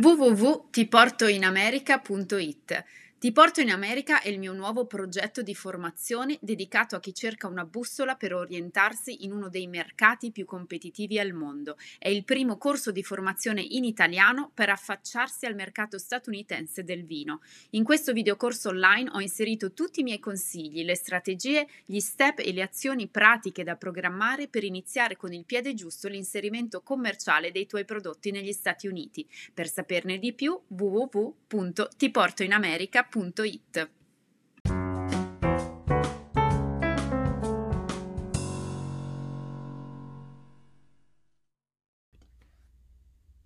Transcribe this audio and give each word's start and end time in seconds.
www.tiportoinamerica.it 0.00 2.84
ti 3.20 3.32
porto 3.32 3.60
in 3.60 3.70
America 3.70 4.22
è 4.22 4.30
il 4.30 4.38
mio 4.38 4.54
nuovo 4.54 4.86
progetto 4.86 5.42
di 5.42 5.54
formazione 5.54 6.38
dedicato 6.40 6.96
a 6.96 7.00
chi 7.00 7.12
cerca 7.12 7.48
una 7.48 7.66
bussola 7.66 8.14
per 8.14 8.32
orientarsi 8.32 9.26
in 9.26 9.32
uno 9.32 9.50
dei 9.50 9.66
mercati 9.66 10.32
più 10.32 10.46
competitivi 10.46 11.18
al 11.18 11.34
mondo. 11.34 11.76
È 11.98 12.08
il 12.08 12.24
primo 12.24 12.56
corso 12.56 12.90
di 12.90 13.02
formazione 13.02 13.60
in 13.60 13.84
italiano 13.84 14.50
per 14.54 14.70
affacciarsi 14.70 15.44
al 15.44 15.54
mercato 15.54 15.98
statunitense 15.98 16.82
del 16.82 17.04
vino. 17.04 17.42
In 17.72 17.84
questo 17.84 18.14
videocorso 18.14 18.70
online 18.70 19.10
ho 19.12 19.20
inserito 19.20 19.74
tutti 19.74 20.00
i 20.00 20.02
miei 20.02 20.18
consigli, 20.18 20.82
le 20.82 20.96
strategie, 20.96 21.68
gli 21.84 22.00
step 22.00 22.38
e 22.38 22.54
le 22.54 22.62
azioni 22.62 23.06
pratiche 23.06 23.64
da 23.64 23.76
programmare 23.76 24.48
per 24.48 24.64
iniziare 24.64 25.18
con 25.18 25.34
il 25.34 25.44
piede 25.44 25.74
giusto 25.74 26.08
l'inserimento 26.08 26.80
commerciale 26.80 27.52
dei 27.52 27.66
tuoi 27.66 27.84
prodotti 27.84 28.30
negli 28.30 28.52
Stati 28.52 28.88
Uniti. 28.88 29.28
Per 29.52 29.68
saperne 29.68 30.18
di 30.18 30.32
più 30.32 30.58
www.tiportoinamerica.com 30.68 33.08
www.it. 33.10 33.90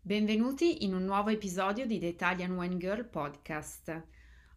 Benvenuti 0.02 0.84
in 0.84 0.92
un 0.92 1.04
nuovo 1.04 1.30
episodio 1.30 1.86
di 1.86 1.98
The 1.98 2.06
Italian 2.06 2.52
Wine 2.52 2.76
Girl 2.76 3.08
Podcast. 3.08 4.06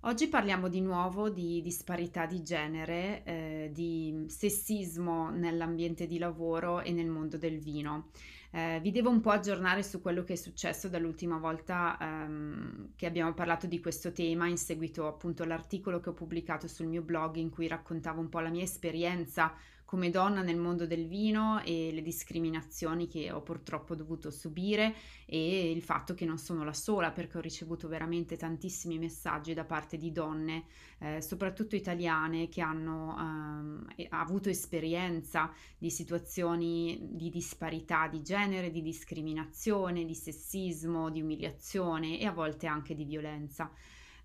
Oggi 0.02 0.28
parliamo 0.28 0.68
di 0.68 0.82
nuovo 0.82 1.30
di 1.30 1.62
disparità 1.62 2.26
di 2.26 2.44
genere, 2.44 3.24
eh, 3.24 3.70
di 3.74 4.26
sessismo 4.28 5.30
nell'ambiente 5.30 6.06
di 6.06 6.18
lavoro 6.18 6.82
e 6.82 6.92
nel 6.92 7.08
mondo 7.08 7.38
del 7.38 7.60
vino. 7.60 8.10
Eh, 8.52 8.80
vi 8.82 8.92
devo 8.92 9.10
un 9.10 9.20
po' 9.20 9.32
aggiornare 9.32 9.84
su 9.84 10.02
quello 10.02 10.24
che 10.24 10.34
è 10.34 10.36
successo 10.38 10.88
dall'ultima 10.88 11.38
volta 11.38 11.98
ehm, 12.00 12.94
che 12.96 13.06
abbiamo 13.06 13.34
parlato 13.34 13.68
di 13.68 13.80
questo 13.80 14.12
tema 14.14 14.48
in 14.48 14.58
seguito 14.58 15.06
appunto 15.08 15.44
all'articolo 15.44 16.00
che 16.00 16.10
ho 16.10 16.14
pubblicato 16.14 16.68
sul 16.68 16.88
mio 16.88 17.02
blog 17.02 17.36
in 17.36 17.50
cui 17.50 17.68
raccontavo 17.68 18.22
un 18.22 18.30
po' 18.30 18.40
la 18.40 18.50
mia 18.50 18.64
esperienza 18.64 19.54
come 19.88 20.10
donna 20.10 20.42
nel 20.42 20.58
mondo 20.58 20.86
del 20.86 21.08
vino 21.08 21.62
e 21.64 21.92
le 21.94 22.02
discriminazioni 22.02 23.08
che 23.08 23.32
ho 23.32 23.42
purtroppo 23.42 23.96
dovuto 23.96 24.30
subire 24.30 24.94
e 25.26 25.72
il 25.72 25.82
fatto 25.82 26.14
che 26.14 26.26
non 26.26 26.38
sono 26.38 26.66
la 26.66 26.74
sola 26.74 27.12
perché 27.12 27.38
ho 27.38 27.42
ricevuto 27.42 27.88
veramente 27.88 28.36
tantissimi 28.36 29.00
messaggi 29.00 29.54
da 29.54 29.64
parte 29.64 29.96
di 29.96 30.12
donne, 30.12 30.66
eh, 31.00 31.22
soprattutto 31.22 31.78
italiane, 31.78 32.50
che 32.50 32.60
hanno 32.60 33.88
eh, 33.96 34.08
avuto 34.10 34.50
esperienza 34.50 35.54
di 35.78 35.90
situazioni 35.90 37.08
di 37.14 37.30
disparità 37.30 38.10
di 38.10 38.22
genere, 38.22 38.72
di 38.72 38.82
discriminazione, 38.82 40.04
di 40.04 40.16
sessismo, 40.16 41.10
di 41.10 41.22
umiliazione 41.22 42.20
e 42.20 42.26
a 42.26 42.34
volte 42.34 42.68
anche 42.68 42.94
di 42.94 43.06
violenza. 43.06 43.72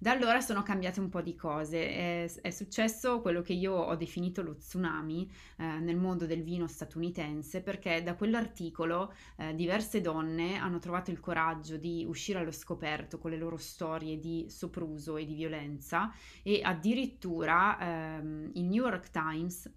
Da 0.02 0.10
allora 0.10 0.40
sono 0.40 0.64
cambiate 0.64 0.98
un 0.98 1.08
po' 1.08 1.22
di 1.22 1.36
cose. 1.36 1.88
È, 1.88 2.32
è 2.40 2.50
successo 2.50 3.20
quello 3.20 3.40
che 3.40 3.52
io 3.52 3.72
ho 3.72 3.94
definito 3.94 4.42
lo 4.42 4.56
tsunami 4.56 5.30
eh, 5.58 5.78
nel 5.78 5.96
mondo 5.96 6.26
del 6.26 6.42
vino 6.42 6.66
statunitense, 6.66 7.62
perché 7.62 8.02
da 8.02 8.16
quell'articolo 8.16 9.12
eh, 9.36 9.54
diverse 9.54 10.00
donne 10.00 10.56
hanno 10.56 10.80
trovato 10.80 11.12
il 11.12 11.20
coraggio 11.20 11.76
di 11.76 12.04
uscire 12.04 12.40
allo 12.40 12.50
scoperto 12.50 13.18
con 13.18 13.30
le 13.30 13.36
loro 13.36 13.56
storie 13.56 14.18
di 14.18 14.46
sopruso 14.48 15.16
e 15.16 15.24
di 15.24 15.34
violenza 15.34 16.12
e 16.42 16.62
addirittura 16.64 17.78
ehm, 17.78 18.50
il 18.54 18.64
New 18.64 18.82
York 18.82 19.08
Times 19.10 19.70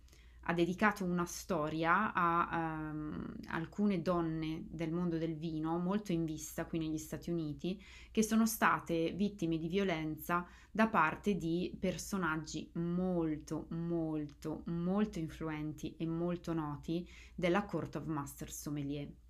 ha 0.47 0.53
dedicato 0.53 1.03
una 1.03 1.25
storia 1.25 2.13
a 2.13 2.91
um, 2.91 3.35
alcune 3.47 4.01
donne 4.01 4.66
del 4.69 4.91
mondo 4.91 5.17
del 5.17 5.35
vino 5.35 5.78
molto 5.78 6.11
in 6.11 6.23
vista 6.25 6.66
qui 6.66 6.78
negli 6.78 6.97
Stati 6.97 7.31
Uniti 7.31 7.81
che 8.11 8.22
sono 8.22 8.45
state 8.45 9.11
vittime 9.11 9.57
di 9.57 9.67
violenza 9.67 10.45
da 10.69 10.88
parte 10.88 11.35
di 11.35 11.75
personaggi 11.79 12.69
molto 12.73 13.66
molto 13.69 14.63
molto 14.66 15.19
influenti 15.19 15.95
e 15.97 16.05
molto 16.05 16.53
noti 16.53 17.07
della 17.34 17.63
Court 17.63 17.95
of 17.95 18.05
Master 18.05 18.51
Sommelier. 18.51 19.24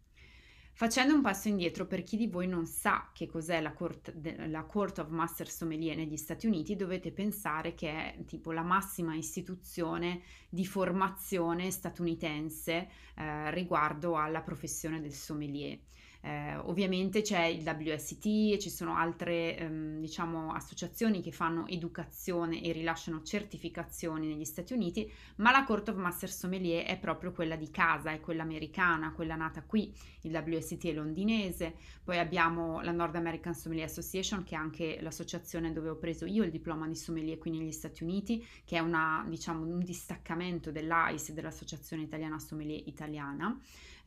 Facendo 0.78 1.14
un 1.14 1.22
passo 1.22 1.48
indietro, 1.48 1.88
per 1.88 2.04
chi 2.04 2.18
di 2.18 2.28
voi 2.28 2.48
non 2.48 2.66
sa 2.66 3.10
che 3.14 3.28
cos'è 3.28 3.62
la 3.62 3.72
Court, 3.72 4.14
la 4.48 4.64
Court 4.66 4.98
of 5.00 5.08
Master 5.08 5.50
Sommelier 5.50 5.96
negli 5.96 6.18
Stati 6.18 6.48
Uniti, 6.48 6.76
dovete 6.76 7.14
pensare 7.14 7.74
che 7.74 7.90
è 7.90 8.26
tipo 8.26 8.52
la 8.52 8.62
massima 8.62 9.16
istituzione 9.16 10.24
di 10.50 10.66
formazione 10.66 11.72
statunitense 11.72 12.90
eh, 13.16 13.52
riguardo 13.52 14.18
alla 14.18 14.42
professione 14.42 15.00
del 15.00 15.14
sommelier. 15.14 15.80
Eh, 16.26 16.56
ovviamente 16.56 17.22
c'è 17.22 17.46
il 17.46 17.64
WST 17.64 18.26
e 18.54 18.58
ci 18.60 18.72
sono 18.72 18.96
altre 18.96 19.56
ehm, 19.60 20.00
diciamo, 20.00 20.54
associazioni 20.54 21.22
che 21.22 21.32
fanno 21.32 21.68
educazione 21.68 22.64
e 22.64 22.72
rilasciano 22.72 23.22
certificazioni 23.22 24.26
negli 24.26 24.44
Stati 24.44 24.74
Uniti, 24.74 25.08
ma 25.36 25.52
la 25.52 25.64
Court 25.66 25.90
of 25.90 25.98
Master 25.98 26.32
Sommelier 26.32 26.84
è 26.84 26.98
proprio 26.98 27.32
quella 27.32 27.56
di 27.56 27.70
casa, 27.70 28.10
è 28.10 28.22
quella 28.22 28.42
americana, 28.42 29.12
quella 29.14 29.36
nata 29.36 29.62
qui, 29.62 29.94
il 30.22 30.32
WST 30.34 30.88
è 30.88 30.94
londinese, 30.94 31.76
poi 32.04 32.18
abbiamo 32.18 32.82
la 32.82 32.92
North 32.92 33.16
American 33.16 33.54
Sommelier 33.54 33.86
Association 33.86 34.44
che 34.44 34.56
è 34.56 34.58
anche 34.58 34.98
l'associazione 35.02 35.74
dove 35.74 35.90
ho 35.90 35.98
preso 35.98 36.26
io 36.26 36.44
il 36.44 36.50
diploma 36.50 36.88
di 36.88 36.96
sommelier 36.96 37.38
qui 37.38 37.52
negli 37.52 37.72
Stati 37.72 38.02
Uniti, 38.02 38.44
che 38.66 38.78
è 38.78 38.80
una, 38.80 39.24
diciamo, 39.30 39.64
un 39.64 39.84
distaccamento 39.84 40.72
dell'AIS, 40.72 41.34
dell'Associazione 41.34 42.02
Italiana 42.02 42.40
Sommelier 42.40 42.82
Italiana. 42.88 43.56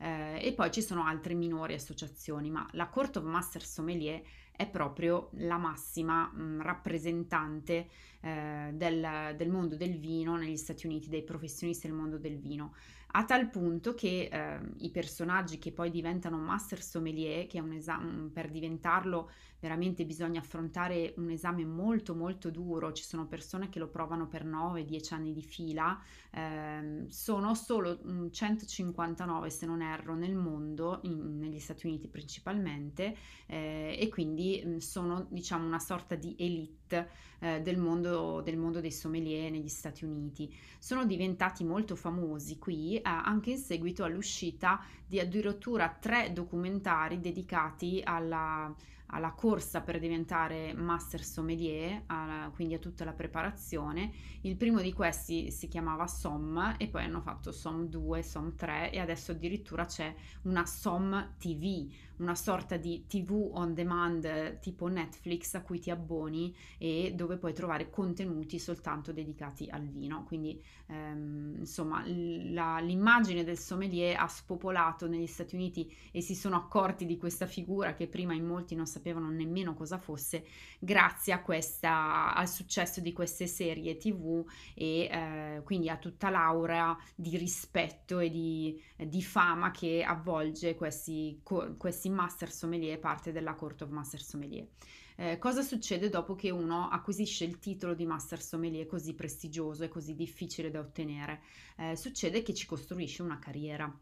Eh, 0.01 0.47
e 0.47 0.53
poi 0.53 0.71
ci 0.71 0.81
sono 0.81 1.03
altre 1.03 1.33
minori 1.33 1.73
associazioni, 1.73 2.08
ma 2.49 2.67
la 2.73 2.87
Court 2.87 3.17
of 3.17 3.23
Master 3.23 3.63
Sommelier 3.63 4.21
è 4.51 4.67
proprio 4.67 5.29
la 5.35 5.57
massima 5.57 6.27
mh, 6.27 6.41
mm, 6.41 6.61
rappresentante 6.61 7.87
eh, 8.19 8.71
del, 8.73 9.33
del, 9.37 9.49
mondo 9.49 9.77
del 9.77 9.97
vino 9.97 10.35
negli 10.35 10.57
Stati 10.57 10.85
Uniti, 10.85 11.07
dei 11.07 11.23
professionisti 11.23 11.87
del 11.87 11.95
mondo 11.95 12.17
del 12.17 12.37
vino. 12.37 12.73
A 13.11 13.23
tal 13.23 13.49
punto 13.49 13.95
che 13.95 14.29
eh, 14.31 14.59
i 14.79 14.91
personaggi 14.91 15.57
che 15.57 15.71
poi 15.71 15.89
diventano 15.89 16.37
master 16.37 16.81
sommelier, 16.81 17.47
che 17.47 17.59
un 17.59 17.71
esame, 17.71 18.29
per 18.31 18.49
diventarlo 18.49 19.31
veramente 19.59 20.05
bisogna 20.05 20.39
affrontare 20.39 21.13
un 21.17 21.29
esame 21.29 21.65
molto 21.65 22.15
molto 22.15 22.49
duro, 22.49 22.93
ci 22.93 23.03
sono 23.03 23.27
persone 23.27 23.69
che 23.69 23.79
lo 23.79 23.87
provano 23.87 24.27
per 24.27 24.45
9-10 24.45 25.13
anni 25.13 25.33
di 25.33 25.41
fila, 25.41 25.99
eh, 26.31 27.05
sono 27.09 27.53
solo 27.55 27.99
159 28.29 29.45
mm, 29.45 29.49
se 29.49 29.65
non 29.65 29.81
erro 29.81 30.15
nel 30.15 30.35
mondo, 30.35 30.99
in, 31.03 31.37
negli 31.37 31.59
Stati 31.59 31.87
Uniti 31.87 32.07
principalmente, 32.07 33.15
eh, 33.47 33.97
e 33.99 34.07
quindi 34.09 34.63
mm, 34.65 34.77
sono 34.77 35.27
diciamo 35.29 35.65
una 35.65 35.79
sorta 35.79 36.15
di 36.15 36.35
elite 36.37 37.09
eh, 37.39 37.61
del, 37.61 37.77
mondo, 37.77 38.41
del 38.41 38.57
mondo 38.57 38.79
dei 38.79 38.91
sommelier 38.91 39.51
negli 39.51 39.67
Stati 39.67 40.05
Uniti. 40.05 40.53
Sono 40.77 41.05
diventati 41.05 41.63
molto 41.63 41.95
famosi 41.95 42.57
qui 42.57 42.95
eh, 42.95 43.01
anche 43.03 43.51
in 43.51 43.57
seguito 43.57 44.03
all'uscita 44.03 44.83
di 45.05 45.19
addirittura 45.19 45.89
tre 45.99 46.31
documentari 46.31 47.19
dedicati 47.19 48.01
alla, 48.03 48.73
alla 49.11 49.31
corsa 49.31 49.81
per 49.81 49.99
diventare 49.99 50.73
master 50.73 51.23
sommelier, 51.23 52.03
alla, 52.07 52.51
quindi 52.53 52.73
a 52.75 52.79
tutta 52.79 53.05
la 53.05 53.13
preparazione. 53.13 54.11
Il 54.41 54.55
primo 54.55 54.81
di 54.81 54.93
questi 54.93 55.51
si 55.51 55.67
chiamava 55.67 56.07
SOM 56.07 56.75
e 56.77 56.87
poi 56.87 57.03
hanno 57.03 57.21
fatto 57.21 57.51
SOM 57.51 57.87
2, 57.87 58.21
SOM 58.21 58.55
3 58.55 58.91
e 58.91 58.99
adesso 58.99 59.31
addirittura 59.31 59.85
c'è 59.85 60.13
una 60.43 60.65
SOM 60.65 61.35
TV, 61.37 61.91
una 62.19 62.35
sorta 62.35 62.77
di 62.77 63.05
TV 63.07 63.49
on 63.53 63.73
demand 63.73 64.59
tipo 64.59 64.87
Netflix 64.87 65.53
a 65.55 65.61
cui 65.61 65.79
ti 65.79 65.89
abboni 65.89 66.55
e 66.77 67.13
dove 67.15 67.37
puoi 67.37 67.53
trovare 67.53 67.89
contenuti 67.89 68.59
soltanto 68.59 69.11
dedicati 69.11 69.67
al 69.69 69.87
vino. 69.87 70.23
Quindi 70.23 70.61
ehm, 70.87 71.55
insomma 71.59 72.03
la, 72.05 72.79
l'immagine 72.79 73.43
del 73.43 73.57
sommelier 73.57 74.19
ha 74.19 74.27
spopolato 74.27 75.07
negli 75.07 75.27
Stati 75.27 75.55
Uniti 75.55 75.91
e 76.11 76.21
si 76.21 76.35
sono 76.35 76.55
accorti 76.55 77.05
di 77.05 77.17
questa 77.17 77.45
figura 77.45 77.93
che 77.93 78.07
prima 78.07 78.33
in 78.33 78.45
molti 78.45 78.75
non 78.75 78.85
sapevano 78.85 79.29
nemmeno 79.29 79.73
cosa 79.73 79.97
fosse 79.97 80.45
grazie 80.79 81.33
a 81.33 81.41
questa, 81.41 82.33
al 82.33 82.47
successo 82.47 83.01
di 83.01 83.13
queste 83.13 83.47
serie 83.47 83.97
tv 83.97 84.45
e 84.73 85.09
eh, 85.11 85.61
quindi 85.63 85.89
a 85.89 85.97
tutta 85.97 86.29
l'aura 86.29 86.97
di 87.15 87.37
rispetto 87.37 88.19
e 88.19 88.29
di, 88.29 88.81
di 88.95 89.21
fama 89.21 89.71
che 89.71 90.03
avvolge 90.03 90.75
questi, 90.75 91.41
questi 91.77 92.08
master 92.09 92.51
sommelier 92.51 92.99
parte 92.99 93.31
della 93.31 93.53
Court 93.55 93.81
of 93.81 93.89
Master 93.89 94.21
Sommelier. 94.21 94.67
Eh, 95.15 95.37
cosa 95.37 95.61
succede 95.61 96.09
dopo 96.09 96.35
che 96.35 96.49
uno 96.49 96.87
acquisisce 96.87 97.43
il 97.43 97.59
titolo 97.59 97.93
di 97.93 98.05
Master 98.05 98.41
Sommelier 98.41 98.85
così 98.85 99.13
prestigioso 99.13 99.83
e 99.83 99.89
così 99.89 100.15
difficile 100.15 100.71
da 100.71 100.79
ottenere? 100.79 101.41
Eh, 101.77 101.95
succede 101.95 102.41
che 102.41 102.53
ci 102.53 102.65
costruisce 102.65 103.21
una 103.21 103.37
carriera. 103.37 103.93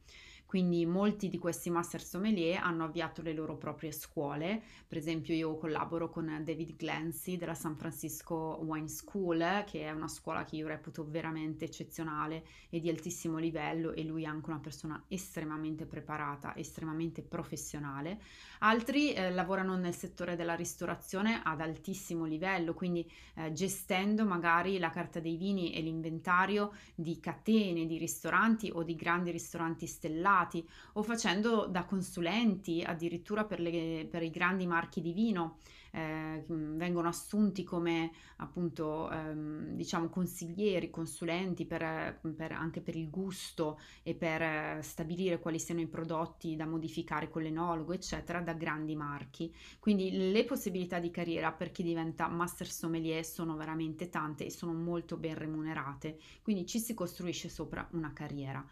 Quindi 0.48 0.86
molti 0.86 1.28
di 1.28 1.38
questi 1.40 1.70
master 1.70 2.02
sommelier 2.02 2.64
hanno 2.64 2.86
avviato 2.86 3.22
le 3.22 3.34
loro 3.34 3.58
proprie 3.58 3.92
scuole, 3.92 4.62
per 4.88 4.98
esempio 4.98 5.34
io 5.34 5.58
collaboro 5.58 6.10
con 6.10 6.42
David 6.42 6.78
Glancy 6.78 7.36
della 7.36 7.54
San 7.54 7.76
Francisco 7.76 8.58
Wine 8.64 8.88
School, 8.88 9.66
che 9.68 9.82
è 9.82 9.92
una 9.92 10.08
scuola 10.08 10.46
che 10.46 10.56
io 10.56 10.68
reputo 10.68 11.06
veramente 11.06 11.66
eccezionale 11.66 12.46
e 12.70 12.80
di 12.80 12.88
altissimo 12.88 13.40
livello 13.40 13.92
e 13.92 14.06
lui 14.06 14.24
è 14.24 14.28
anche 14.28 14.50
una 14.50 14.60
persona 14.60 15.04
estremamente 15.10 15.86
preparata, 15.86 16.56
estremamente 16.56 17.22
professionale. 17.24 18.22
Altri 18.60 19.12
eh, 19.12 19.32
lavorano 19.32 19.76
nel 19.76 19.94
settore 19.94 20.38
della 20.38 20.56
ristorazione 20.56 21.42
ad 21.44 21.60
altissimo 21.60 22.24
livello, 22.24 22.74
quindi 22.74 23.06
eh, 23.36 23.52
gestendo 23.52 24.24
magari 24.24 24.80
la 24.80 24.92
carta 24.92 25.20
dei 25.20 25.36
vini 25.36 25.74
e 25.74 25.82
l'inventario 25.82 26.72
di 26.96 27.20
catene 27.20 27.86
di 27.86 27.98
ristoranti 27.98 28.72
o 28.74 28.84
di 28.84 28.96
grandi 28.96 29.32
ristoranti 29.32 29.86
stellati 29.86 30.36
mercati 30.38 30.68
o 30.94 31.04
facendo 31.04 31.66
da 31.66 31.86
consulenti 31.86 32.84
addirittura 32.84 33.45
per, 33.45 33.60
le, 33.60 34.07
per 34.10 34.22
i 34.22 34.30
grandi 34.30 34.68
marchi 34.68 35.01
di 35.01 35.13
vino. 35.13 35.57
Eh, 35.89 36.44
vengono 36.48 37.07
assunti 37.07 37.63
come 37.63 38.12
appunto 38.38 39.10
ehm, 39.10 39.69
diciamo 39.69 40.10
consiglieri, 40.10 40.89
consulenti 40.89 41.66
per, 41.66 42.19
per, 42.36 42.51
anche 42.51 42.81
per 42.81 42.98
il 42.98 43.10
gusto 43.10 43.80
e 44.04 44.13
per 44.13 44.84
stabilire 44.84 45.39
quali 45.39 45.57
siano 45.57 45.80
i 45.80 45.88
prodotti 45.88 46.57
da 46.57 46.66
modificare 46.66 47.30
con 47.30 47.42
l'enologo 47.42 47.94
eccetera 47.94 48.42
da 48.42 48.54
grandi 48.54 48.95
marchi 48.95 49.51
quindi 49.80 50.31
le 50.31 50.44
possibilità 50.44 51.00
di 51.00 51.10
carriera 51.10 51.54
per 51.54 51.72
chi 51.72 51.83
diventa 51.83 52.28
master 52.28 52.68
sommelier 52.68 53.24
sono 53.24 53.56
veramente 53.56 54.10
tante 54.10 54.45
e 54.45 54.51
sono 54.51 54.74
molto 54.74 55.16
ben 55.16 55.36
remunerate 55.36 56.19
quindi 56.44 56.66
ci 56.66 56.80
si 56.80 56.94
costruisce 56.94 57.48
sopra 57.48 57.88
una 57.94 58.12
carriera 58.12 58.63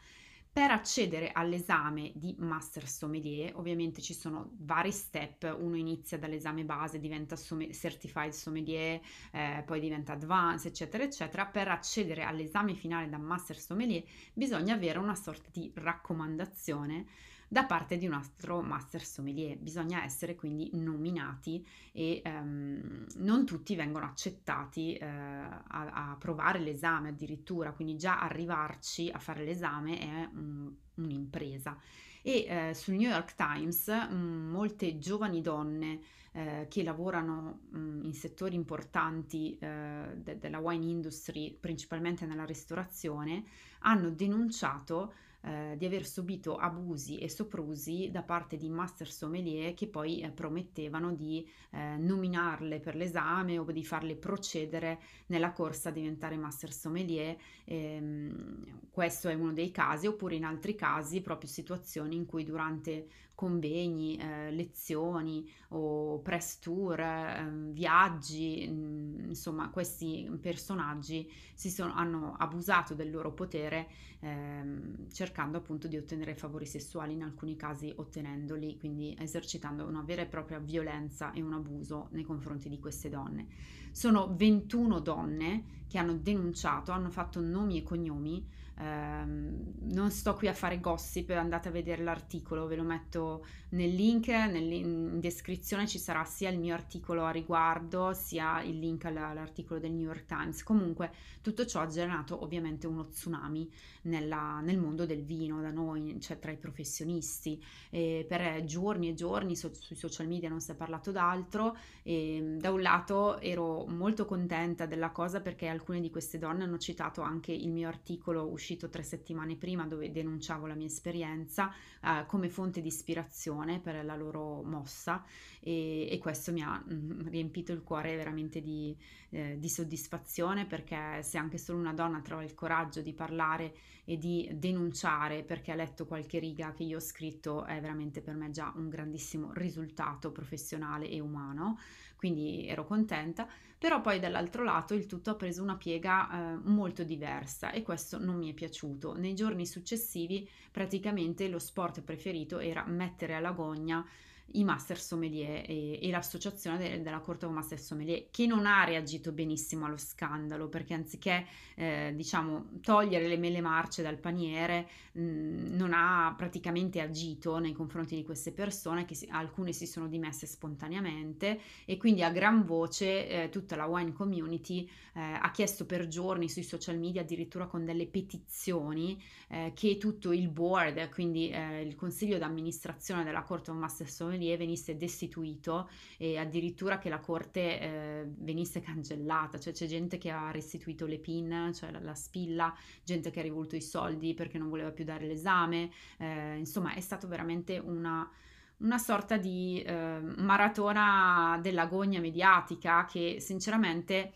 per 0.56 0.72
accedere 0.72 1.34
all'esame 1.34 2.14
di 2.16 2.34
Master 2.40 2.88
Sommelier, 2.88 3.58
ovviamente 3.58 4.02
ci 4.02 4.14
sono 4.14 4.52
vari 4.60 4.94
step, 4.94 5.54
uno 5.60 5.76
inizia 5.76 6.18
dall'esame 6.18 6.64
base, 6.64 6.98
diventa 6.98 7.36
Certified 7.36 8.32
Sommelier, 8.32 9.02
eh, 9.34 9.64
poi 9.66 9.82
diventa 9.82 10.14
Advanced, 10.14 10.72
eccetera, 10.72 11.04
eccetera. 11.04 11.46
Per 11.46 11.68
accedere 11.68 12.24
all'esame 12.24 12.74
finale 12.74 13.10
da 13.10 13.18
Master 13.18 13.60
Sommelier 13.60 14.06
bisogna 14.32 14.76
avere 14.76 14.98
una 14.98 15.14
sorta 15.14 15.50
di 15.52 15.70
raccomandazione 15.76 17.06
da 17.48 17.66
parte 17.66 17.98
di 17.98 18.06
un 18.06 18.14
altro 18.14 18.62
master 18.62 19.04
sommelier. 19.04 19.58
Bisogna 19.58 20.04
essere 20.04 20.36
quindi 20.36 20.70
nominati 20.74 21.66
e 21.92 22.22
um, 22.26 23.06
non 23.18 23.46
tutti 23.46 23.76
vengono 23.76 24.06
accettati 24.06 24.98
uh, 25.00 25.06
a, 25.06 25.62
a, 25.68 26.16
provare 26.18 26.60
l'esame 26.60 27.10
addirittura, 27.10 27.72
quindi 27.72 27.98
già 27.98 28.20
arrivarci 28.20 29.10
a 29.12 29.20
fare 29.20 29.44
l'esame 29.44 30.00
è 30.00 30.30
un, 30.34 30.72
un'impresa. 30.96 31.78
E 32.22 32.46
eh, 32.48 32.74
sul 32.74 32.96
New 32.96 33.08
York 33.08 33.36
Times 33.36 33.88
mh, 33.88 34.16
molte 34.16 34.98
giovani 34.98 35.42
donne 35.42 36.00
eh, 36.32 36.66
che 36.68 36.82
lavorano 36.82 37.60
mh, 37.70 38.02
in 38.04 38.14
settori 38.14 38.56
importanti 38.56 39.56
eh, 39.60 40.08
de- 40.16 40.40
della 40.40 40.58
wine 40.58 40.86
industry, 40.86 41.56
principalmente 41.58 42.26
nella 42.26 42.44
ristorazione, 42.44 43.44
hanno 43.82 44.10
denunciato 44.10 45.14
eh, 45.46 45.76
di 45.78 45.86
aver 45.86 46.08
subito 46.08 46.56
abusi 46.56 47.20
e 47.20 47.30
soprusi 47.30 48.10
da 48.12 48.24
parte 48.24 48.58
di 48.58 48.68
master 48.68 49.08
sommelier 49.08 49.76
che 49.76 49.88
poi 49.88 50.22
eh, 50.22 50.32
promettevano 50.32 51.14
di 51.14 51.48
eh, 51.70 51.98
nominarle 51.98 52.80
per 52.80 52.96
l'esame 52.96 53.60
o 53.60 53.64
di 53.66 53.86
farle 53.86 54.16
procedere 54.16 55.00
nella 55.28 55.52
corsa 55.52 55.90
a 55.90 55.92
diventare 55.92 56.36
master 56.36 56.74
sommelier. 56.74 57.38
Ehm, 57.66 58.90
questo 58.90 59.30
è 59.30 59.36
uno 59.36 59.54
dei 59.54 59.70
casi, 59.70 60.08
oppure 60.08 60.36
in 60.36 60.46
altri 60.46 60.74
casi 60.74 61.22
proprio 61.22 61.48
situazioni 61.48 62.16
in 62.16 62.26
cui 62.26 62.44
durante 62.44 63.08
convegni, 63.36 64.18
eh, 64.18 64.50
lezioni 64.52 65.48
o 65.70 66.20
press 66.20 66.60
tour, 66.60 67.00
eh, 67.00 67.48
viaggi, 67.72 68.68
mh, 68.68 68.74
mm, 68.74 69.26
insomma 69.28 69.70
questi 69.70 70.30
personaggi 70.42 71.30
sono, 71.54 71.94
hanno 71.94 72.36
abusato 72.38 72.94
del 72.94 73.12
loro 73.12 73.34
potere 73.34 73.88
ehm, 74.20 75.10
cercando 75.12 75.58
appunto 75.58 75.88
di 75.88 75.98
ottenere 75.98 76.34
favori 76.34 76.66
sessuali, 76.66 77.14
in 77.14 77.24
alcuni 77.24 77.56
casi 77.56 77.92
ottenendoli, 77.96 78.78
quindi 78.78 79.16
esercitando 79.20 79.86
una 79.86 80.02
vera 80.02 80.22
e 80.22 80.28
propria 80.28 80.60
violenza 80.60 81.32
e 81.32 81.42
un 81.42 81.54
abuso 81.54 82.08
nei 82.12 82.24
confronti 82.24 82.70
di 82.70 82.80
queste 82.80 83.10
donne. 83.10 83.48
Sono 83.92 84.34
21 84.36 85.00
donne 85.00 85.84
che 85.88 85.98
hanno 85.98 86.16
denunciato, 86.16 86.92
hanno 86.92 87.10
fatto 87.10 87.40
nomi 87.40 87.78
e 87.78 87.84
cognomi 87.84 88.46
Um, 88.78 89.74
non 89.92 90.12
sto 90.12 90.34
qui 90.34 90.50
a 90.50 90.54
fare 90.54 90.82
gossip, 90.82 91.30
andate 91.30 91.70
a 91.70 91.72
vedere 91.72 92.04
l'articolo, 92.04 92.68
ve 92.68 92.76
lo 92.76 92.84
metto 92.84 93.46
nel 93.70 93.94
link, 93.94 94.28
nel, 94.28 94.70
in 94.70 95.20
descrizione 95.22 95.88
ci 95.88 95.98
sarà 95.98 96.26
sia 96.26 96.50
il 96.50 96.60
mio 96.60 96.74
articolo 96.74 97.24
a 97.24 97.30
riguardo, 97.30 98.12
sia 98.14 98.62
il 98.64 98.78
link 98.78 99.06
all'articolo 99.06 99.80
del 99.80 99.92
New 99.92 100.06
York 100.06 100.26
Times. 100.26 100.62
Comunque 100.64 101.12
tutto 101.42 101.66
ciò 101.66 101.82
ha 101.82 101.88
generato 101.88 102.44
ovviamente 102.44 102.86
uno 102.86 103.08
tsunami 103.08 103.72
nella, 104.04 104.60
nel 104.60 104.78
mondo 104.78 105.06
del 105.06 105.24
vino 105.24 105.62
da 105.62 105.72
noi, 105.72 106.20
cioè 106.20 106.38
tra 106.38 106.52
i 106.52 106.58
professionisti. 106.58 107.64
E 107.90 108.26
per 108.28 108.66
giorni 108.66 109.10
e 109.10 109.14
giorni 109.14 109.56
so, 109.56 109.74
sui 109.74 109.96
social 109.96 110.28
media 110.28 110.50
non 110.50 110.60
si 110.60 110.72
è 110.72 110.76
parlato 110.76 111.12
d'altro 111.12 111.78
e 112.04 112.58
da 112.60 112.72
un 112.72 112.82
lato 112.82 113.40
ero 113.40 113.86
molto 113.86 114.26
contenta 114.26 114.86
della 114.86 115.12
cosa 115.12 115.40
perché 115.40 115.68
alcune 115.68 116.02
di 116.02 116.10
queste 116.10 116.38
donne 116.38 116.64
hanno 116.64 116.78
citato 116.78 117.22
anche 117.22 117.54
il 117.54 117.72
mio 117.72 117.88
articolo 117.88 118.46
uscito 118.46 118.64
uscito 118.66 118.90
tre 118.90 119.04
settimane 119.04 119.56
prima 119.56 119.86
dove 119.86 120.12
denunciavo 120.12 120.66
la 120.66 120.74
mia 120.74 120.88
esperienza 120.88 121.72
eh, 122.02 122.26
come 122.26 122.50
fonte 122.50 122.82
di 122.82 122.88
ispirazione 122.88 123.80
per 123.80 124.04
la 124.04 124.16
loro 124.16 124.64
mossa 124.64 125.24
e, 125.60 126.08
e 126.10 126.18
questo 126.18 126.52
mi 126.52 126.64
ha 126.64 126.84
mm, 126.84 127.28
riempito 127.28 127.72
il 127.72 127.84
cuore 127.84 128.16
veramente 128.16 128.62
di, 128.62 128.98
eh, 129.30 129.58
di 129.60 129.70
soddisfazione 129.70 130.66
perché 130.66 131.22
se 131.22 131.38
anche 131.38 131.60
solo 131.60 131.78
una 131.78 131.94
donna 131.94 132.22
trova 132.22 132.44
il 132.44 132.56
coraggio 132.56 133.02
di 133.02 133.14
parlare 133.14 133.76
e 134.04 134.18
di 134.18 134.50
denunciare 134.54 135.44
perché 135.44 135.72
ha 135.72 135.76
letto 135.76 136.08
qualche 136.08 136.40
riga 136.40 136.74
che 136.74 136.84
io 136.84 136.98
ho 136.98 137.02
scritto 137.02 137.66
è 137.66 137.80
veramente 137.80 138.22
per 138.22 138.34
me 138.34 138.50
già 138.50 138.74
un 138.76 138.90
grandissimo 138.90 139.52
risultato 139.54 140.32
professionale 140.32 141.08
e 141.08 141.20
umano 141.20 141.78
quindi 142.16 142.68
ero 142.68 142.86
contenta, 142.86 143.48
però 143.78 144.02
poi 144.02 144.20
dall'altro 144.20 144.64
lato 144.64 144.94
il 144.94 145.06
tutto 145.06 145.32
ha 145.32 145.36
preso 145.36 145.62
una 145.62 145.76
piega 145.76 146.30
eh, 146.32 146.60
molto 146.64 147.04
diversa 147.04 147.72
e 147.72 147.84
questo 147.84 148.18
non 148.18 148.38
mi 148.38 148.50
è 148.52 148.54
piaciuto. 148.54 149.18
Nei 149.18 149.36
giorni 149.36 149.66
successivi 149.66 150.48
praticamente 150.72 151.48
lo 151.48 151.60
sport 151.60 152.02
preferito 152.02 152.60
era 152.60 152.86
mettere 152.86 153.36
alla 153.36 153.52
gogna 153.52 154.06
i 154.54 154.64
master 154.64 155.00
sommelier 155.00 155.64
e, 155.68 156.00
e 156.02 156.10
l'associazione 156.12 156.78
de, 156.78 157.02
della 157.02 157.20
Corte 157.20 157.48
Master 157.48 157.80
Sommelier 157.80 158.28
che 158.30 158.46
non 158.46 158.66
ha 158.66 158.84
reagito 158.84 159.32
benissimo 159.32 159.86
allo 159.86 159.98
scandalo 159.98 160.70
perché 160.70 160.94
anziché 160.94 161.46
eh, 161.76 162.14
diciamo 162.16 162.80
togliere 162.82 163.28
le 163.28 163.38
mele 163.38 163.60
marce 163.60 164.04
dal 164.04 164.18
paniere 164.18 164.88
mh, 165.14 165.22
mm, 165.22 165.76
non 165.76 165.94
ha 165.94 166.34
praticamente 166.38 167.02
agito 167.02 167.58
nei 167.58 167.74
confronti 167.74 168.16
di 168.16 168.24
queste 168.24 168.52
persone 168.52 169.06
che 169.06 169.16
si, 169.16 169.28
alcune 169.32 169.74
si 169.74 169.88
sono 169.88 170.08
dimesse 170.08 170.46
spontaneamente 170.46 171.60
e 171.86 171.98
quindi 171.98 172.24
a 172.24 172.30
gran 172.30 172.64
voce 172.66 173.28
eh, 173.28 173.50
tutta 173.50 173.76
la 173.76 173.86
wine 173.86 174.14
community 174.14 174.88
eh, 175.14 175.22
ha 175.22 175.52
chiesto 175.52 175.86
per 175.86 176.08
giorni 176.08 176.50
sui 176.50 176.64
social 176.64 176.98
media 176.98 177.22
addirittura 177.22 177.66
con 177.66 177.84
delle 177.84 178.06
petizioni 178.06 179.22
eh, 179.50 179.72
che 179.74 179.98
tutto 179.98 180.32
il 180.32 180.50
board 180.50 181.10
quindi 181.10 181.50
eh, 181.50 181.82
il 181.82 181.96
consiglio 181.96 182.38
d'amministrazione 182.38 183.24
della 183.24 183.42
Corte 183.42 183.72
Master 183.72 184.10
Sommelier 184.10 184.35
sommelier 184.36 184.58
venisse 184.58 184.98
destituito 184.98 185.90
e 186.18 186.38
addirittura 186.38 186.98
che 186.98 187.10
la 187.10 187.20
corte 187.20 187.80
eh, 187.80 188.26
venisse 188.38 188.82
cancellata, 188.82 189.58
cioè 189.58 189.74
c'è 189.74 189.88
gente 189.88 190.18
che 190.18 190.30
ha 190.30 190.52
restituito 190.52 191.06
le 191.06 191.18
PIN, 191.18 191.72
cioè 191.74 191.92
la, 191.92 192.00
la, 192.00 192.14
spilla, 192.14 192.76
gente 193.04 193.32
che 193.32 193.40
ha 193.40 193.44
rivolto 193.44 193.76
i 193.76 193.82
soldi 193.82 194.34
perché 194.34 194.58
non 194.58 194.70
voleva 194.70 194.92
più 194.92 195.06
dare 195.06 195.26
l'esame, 195.26 195.90
eh, 196.18 196.58
insomma 196.58 196.94
è 196.94 197.02
stato 197.02 197.28
veramente 197.28 197.78
una 197.78 198.30
una 198.78 198.98
sorta 198.98 199.38
di 199.38 199.82
eh, 199.82 200.20
maratona 200.20 201.58
dell'agonia 201.62 202.20
mediatica 202.20 203.06
che 203.06 203.38
sinceramente 203.40 204.34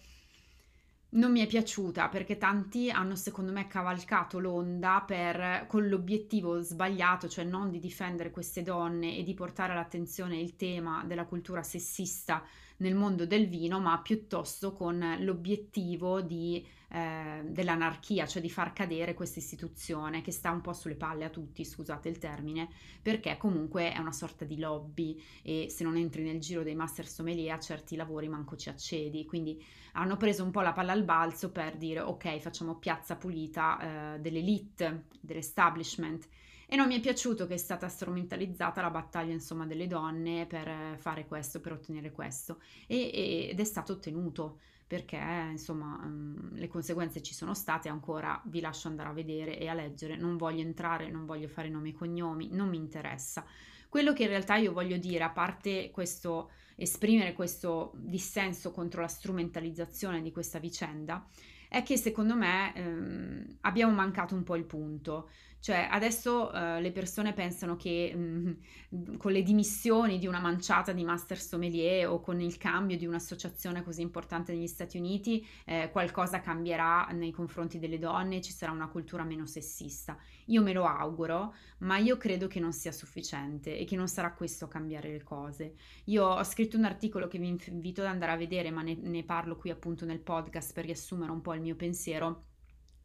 non 1.12 1.32
mi 1.32 1.40
è 1.40 1.48
piaciuta 1.48 2.08
perché 2.08 2.38
tanti 2.38 2.92
hanno 2.92 3.16
secondo 3.16 3.52
me 3.52 3.68
cavalcato 3.68 4.38
l'onda 4.38 5.04
per, 5.06 5.66
con 5.68 5.88
l'obiettivo 5.88 6.62
sbagliato, 6.62 7.28
cioè 7.28 7.46
non 7.46 7.72
di 7.72 7.80
difendere 7.80 8.30
queste 8.30 8.62
donne 8.62 9.18
e 9.18 9.24
di 9.24 9.34
portare 9.34 9.72
all'attenzione 9.74 10.40
il 10.40 10.56
tema 10.56 11.04
della 11.06 11.26
cultura 11.26 11.64
sessista 11.64 12.44
nel 12.80 12.96
mondo 12.96 13.26
del 13.26 13.48
vino, 13.48 13.80
ma 13.80 14.00
piuttosto 14.02 14.74
con 14.74 15.18
l'obiettivo 15.20 16.22
di, 16.22 16.66
eh, 16.90 17.42
dell'anarchia, 17.46 18.26
cioè 18.26 18.42
di 18.42 18.50
far 18.50 18.74
cadere 18.74 19.14
questa 19.14 19.40
istituzione 19.40 20.22
che 20.22 20.32
sta 20.32 20.52
un 20.52 20.62
po' 20.62 20.74
sulle 20.74 20.96
palle 20.96 21.26
a 21.26 21.30
tutti, 21.30 21.66
scusate 21.66 22.10
il 22.10 22.18
termine, 22.18 22.70
perché 23.02 23.38
comunque 23.38 23.92
è 23.92 24.00
una 24.00 24.12
sorta 24.12 24.46
di 24.46 24.58
lobby 24.58 25.22
e 25.44 25.68
se 25.70 25.84
non 25.84 25.98
entri 25.98 26.24
nel 26.24 26.40
giro 26.40 26.64
dei 26.64 26.76
master 26.76 27.08
sommelier 27.08 27.56
a 27.56 27.60
certi 27.60 27.96
lavori 27.96 28.28
manco 28.28 28.56
ci 28.56 28.70
accedi, 28.70 29.26
quindi 29.26 29.62
hanno 29.94 30.18
preso 30.18 30.44
un 30.44 30.52
po' 30.52 30.62
la 30.62 30.74
palla 30.74 30.92
al 30.92 31.04
balzo 31.04 31.52
per 31.52 31.76
dire 31.76 32.00
ok 32.00 32.38
facciamo 32.40 32.78
piazza 32.78 33.16
pulita 33.16 34.16
eh, 34.16 34.20
dell'elite, 34.20 35.06
dell'establishment 35.20 36.28
e 36.72 36.76
non 36.76 36.86
mi 36.86 36.96
è 36.96 37.00
piaciuto 37.00 37.48
che 37.48 37.56
è 37.56 37.58
stata 37.58 37.90
strumentalizzata 37.90 38.80
la 38.80 38.92
battaglia 38.92 39.34
insomma 39.34 39.66
delle 39.66 39.88
donne 39.88 40.46
per 40.46 40.98
fare 41.00 41.26
questo, 41.26 41.60
per 41.60 41.72
ottenere 41.72 42.12
questo. 42.12 42.60
E, 42.86 43.50
ed 43.50 43.60
è 43.60 43.64
stato 43.64 43.94
ottenuto 43.94 44.60
perché 44.86 45.18
insomma 45.50 46.00
um, 46.04 46.54
le 46.54 46.68
conseguenze 46.68 47.24
ci 47.24 47.34
sono 47.34 47.56
state 47.56 47.90
ancora 47.90 48.40
vi 48.46 48.60
lascio 48.60 48.88
andare 48.88 49.10
a 49.10 49.14
vedere 49.14 49.58
e 49.58 49.68
a 49.68 49.74
leggere. 49.74 50.16
Non 50.16 50.38
voglio 50.38 50.62
entrare 50.62 51.10
non 51.10 51.26
voglio 51.26 51.48
fare 51.48 51.70
nomi 51.70 51.90
e 51.90 51.94
cognomi 51.94 52.50
non 52.52 52.70
mi 52.70 52.78
interessa. 52.78 53.44
Quello 53.90 54.14
che 54.14 54.22
in 54.22 54.30
realtà 54.30 54.56
io 54.58 54.72
voglio 54.72 54.98
dire 54.98 55.24
a 55.24 55.32
parte 55.32 55.90
questo 55.90 56.52
esprimere 56.76 57.34
questo 57.34 57.94
dissenso 57.96 58.72
contro 58.72 59.02
la 59.02 59.08
strumentalizzazione 59.08 60.22
di 60.22 60.32
questa 60.32 60.60
vicenda 60.60 61.28
è 61.70 61.84
che 61.84 61.98
secondo 61.98 62.36
me 62.36 62.76
ehm, 62.76 63.58
abbiamo 63.62 63.94
mancato 63.94 64.34
un 64.34 64.44
po' 64.44 64.56
il 64.56 64.66
punto. 64.66 65.30
Cioè, 65.62 65.88
adesso 65.92 66.50
uh, 66.54 66.80
le 66.80 66.92
persone 66.92 67.34
pensano 67.34 67.76
che 67.76 68.16
mh, 68.16 69.18
con 69.18 69.32
le 69.34 69.44
dimissioni 69.44 70.18
di 70.18 70.26
una 70.26 70.40
manciata 70.40 70.94
di 70.94 71.04
master 71.04 71.38
sommelier 71.38 72.08
o 72.08 72.22
con 72.22 72.40
il 72.40 72.58
cambio 72.58 72.98
di 72.98 73.06
un'associazione 73.06 73.84
così 73.84 74.02
importante 74.02 74.54
negli 74.54 74.68
Stati 74.68 74.98
Uniti 74.98 75.46
eh, 75.66 75.90
qualcosa 75.92 76.40
cambierà 76.40 77.08
nei 77.12 77.32
confronti 77.32 77.78
delle 77.78 78.00
donne 78.00 78.42
ci 78.42 78.54
sarà 78.54 78.72
una 78.72 78.88
cultura 78.88 79.24
meno 79.24 79.46
sessista. 79.46 80.18
Io 80.46 80.62
me 80.62 80.72
lo 80.72 80.86
auguro, 80.86 81.54
ma 81.80 81.98
io 81.98 82.18
credo 82.18 82.48
che 82.48 82.60
non 82.60 82.72
sia 82.72 82.92
sufficiente 82.94 83.78
e 83.78 83.84
che 83.86 83.96
non 83.98 84.08
sarà 84.08 84.34
questo 84.34 84.66
a 84.66 84.68
cambiare 84.70 85.12
le 85.12 85.24
cose. 85.24 85.76
Io 86.06 86.26
ho 86.26 86.44
scritto 86.44 86.78
un 86.78 86.86
articolo 86.86 87.28
che 87.28 87.38
vi 87.38 87.48
invito 87.68 88.02
ad 88.02 88.08
andare 88.08 88.32
a 88.32 88.38
vedere, 88.38 88.72
ma 88.72 88.82
ne, 88.82 88.96
ne 88.96 89.24
parlo 89.24 89.58
qui 89.58 89.70
appunto 89.70 90.06
nel 90.06 90.20
podcast 90.20 90.74
per 90.74 90.86
riassumere 90.86 91.32
un 91.32 91.42
po' 91.42 91.54
il 91.54 91.62
mio 91.62 91.76
pensiero. 91.76 92.46